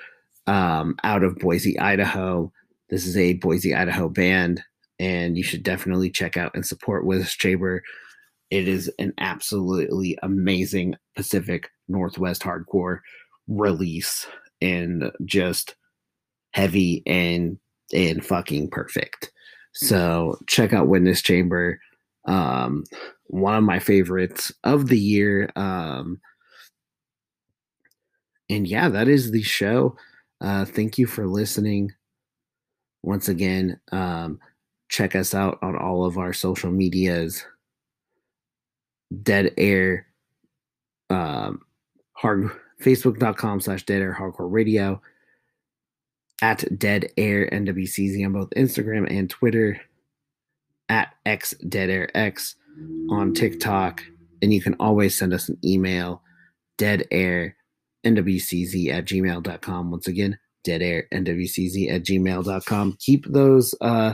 um, 0.46 0.96
out 1.04 1.22
of 1.22 1.36
Boise, 1.36 1.78
Idaho. 1.78 2.52
This 2.90 3.06
is 3.06 3.16
a 3.16 3.34
Boise, 3.34 3.74
Idaho 3.74 4.08
band, 4.08 4.62
and 4.98 5.36
you 5.36 5.42
should 5.42 5.62
definitely 5.62 6.10
check 6.10 6.36
out 6.36 6.52
and 6.54 6.66
support 6.66 7.06
Witness 7.06 7.34
Chamber. 7.34 7.82
It 8.50 8.68
is 8.68 8.90
an 8.98 9.14
absolutely 9.18 10.18
amazing 10.22 10.96
Pacific 11.16 11.70
Northwest 11.88 12.42
hardcore 12.42 13.00
release 13.48 14.26
and 14.60 15.10
just 15.24 15.76
heavy 16.54 17.02
and 17.04 17.58
and 17.92 18.24
fucking 18.24 18.70
perfect. 18.70 19.30
So 19.72 20.38
check 20.46 20.72
out 20.72 20.88
Witness 20.88 21.20
Chamber. 21.20 21.80
Um, 22.26 22.84
one 23.26 23.56
of 23.56 23.64
my 23.64 23.80
favorites 23.80 24.52
of 24.62 24.86
the 24.88 24.98
year. 24.98 25.50
Um, 25.56 26.20
and 28.48 28.66
yeah, 28.66 28.88
that 28.88 29.08
is 29.08 29.32
the 29.32 29.42
show. 29.42 29.96
Uh, 30.40 30.64
thank 30.64 30.96
you 30.96 31.06
for 31.06 31.26
listening. 31.26 31.92
Once 33.02 33.28
again, 33.28 33.80
um, 33.92 34.38
check 34.88 35.16
us 35.16 35.34
out 35.34 35.58
on 35.60 35.76
all 35.76 36.04
of 36.04 36.18
our 36.18 36.32
social 36.32 36.70
medias. 36.70 37.44
Dead 39.22 39.52
Air, 39.58 40.06
um, 41.10 41.60
hard 42.12 42.50
Facebook.com 42.80 43.60
slash 43.60 43.84
Dead 43.84 44.00
Air 44.02 44.16
Hardcore 44.18 44.50
Radio, 44.50 45.00
at 46.44 46.78
Dead 46.78 47.10
Air 47.16 47.48
NWCZ 47.50 48.22
on 48.26 48.34
both 48.34 48.50
Instagram 48.50 49.10
and 49.10 49.30
Twitter, 49.30 49.80
at 50.90 51.14
X 51.24 51.54
Dead 51.70 51.88
Air 51.88 52.14
X 52.14 52.56
on 53.08 53.32
TikTok, 53.32 54.02
and 54.42 54.52
you 54.52 54.60
can 54.60 54.74
always 54.78 55.16
send 55.16 55.32
us 55.32 55.48
an 55.48 55.56
email, 55.64 56.20
Dead 56.76 57.08
Air 57.10 57.56
NWCZ 58.04 58.92
at 58.92 59.06
gmail.com. 59.06 59.90
Once 59.90 60.06
again, 60.06 60.38
Dead 60.64 60.82
Air 60.82 61.08
NWCZ 61.14 61.90
at 61.90 62.02
gmail.com. 62.02 62.98
Keep 63.00 63.24
those 63.32 63.74
uh, 63.80 64.12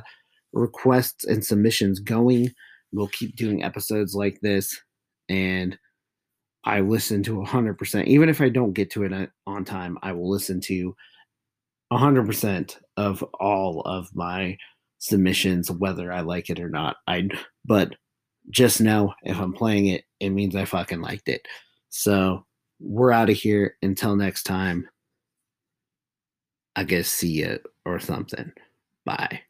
requests 0.52 1.24
and 1.24 1.44
submissions 1.44 1.98
going. 1.98 2.54
We'll 2.92 3.08
keep 3.08 3.34
doing 3.34 3.64
episodes 3.64 4.14
like 4.14 4.40
this, 4.40 4.80
and 5.28 5.76
I 6.62 6.78
listen 6.78 7.24
to 7.24 7.42
100%. 7.42 8.04
Even 8.04 8.28
if 8.28 8.40
I 8.40 8.50
don't 8.50 8.72
get 8.72 8.92
to 8.92 9.02
it 9.02 9.12
uh, 9.12 9.26
on 9.48 9.64
time, 9.64 9.98
I 10.04 10.12
will 10.12 10.30
listen 10.30 10.60
to 10.60 10.94
100% 11.92 12.76
of 12.96 13.22
all 13.40 13.80
of 13.82 14.08
my 14.14 14.56
submissions, 14.98 15.70
whether 15.70 16.12
I 16.12 16.20
like 16.20 16.50
it 16.50 16.60
or 16.60 16.68
not. 16.68 16.96
I 17.06 17.28
but 17.64 17.94
just 18.50 18.80
know 18.80 19.14
if 19.22 19.38
I'm 19.38 19.52
playing 19.52 19.86
it, 19.86 20.04
it 20.20 20.30
means 20.30 20.56
I 20.56 20.64
fucking 20.64 21.00
liked 21.00 21.28
it. 21.28 21.46
So 21.88 22.44
we're 22.80 23.12
out 23.12 23.30
of 23.30 23.36
here. 23.36 23.76
Until 23.82 24.16
next 24.16 24.44
time. 24.44 24.88
I 26.76 26.84
guess 26.84 27.08
see 27.08 27.28
you 27.28 27.58
or 27.84 27.98
something. 27.98 28.52
Bye. 29.04 29.40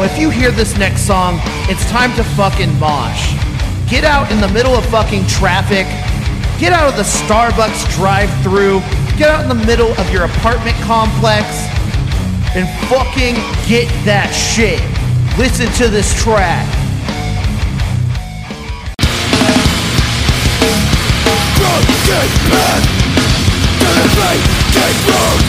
If 0.00 0.18
you 0.18 0.30
hear 0.30 0.50
this 0.50 0.76
next 0.78 1.02
song, 1.02 1.38
it's 1.68 1.84
time 1.90 2.14
to 2.16 2.24
fucking 2.24 2.78
mosh. 2.80 3.34
Get 3.88 4.04
out 4.04 4.32
in 4.32 4.40
the 4.40 4.48
middle 4.48 4.74
of 4.74 4.84
fucking 4.86 5.26
traffic. 5.26 5.86
Get 6.58 6.72
out 6.72 6.88
of 6.88 6.96
the 6.96 7.04
Starbucks 7.04 7.94
drive 7.94 8.30
through. 8.42 8.80
Get 9.18 9.28
out 9.28 9.42
in 9.42 9.48
the 9.48 9.66
middle 9.66 9.92
of 10.00 10.10
your 10.10 10.24
apartment 10.24 10.76
complex 10.78 11.46
and 12.56 12.66
fucking 12.88 13.34
get 13.68 13.86
that 14.04 14.32
shit. 14.32 14.80
Listen 15.38 15.70
to 15.76 15.88
this 15.88 16.10
track. 16.20 16.66
Path 22.50 22.84
to 23.78 23.86
the 23.86 24.08
fate, 24.16 24.44
take 24.74 24.98
road 25.08 25.41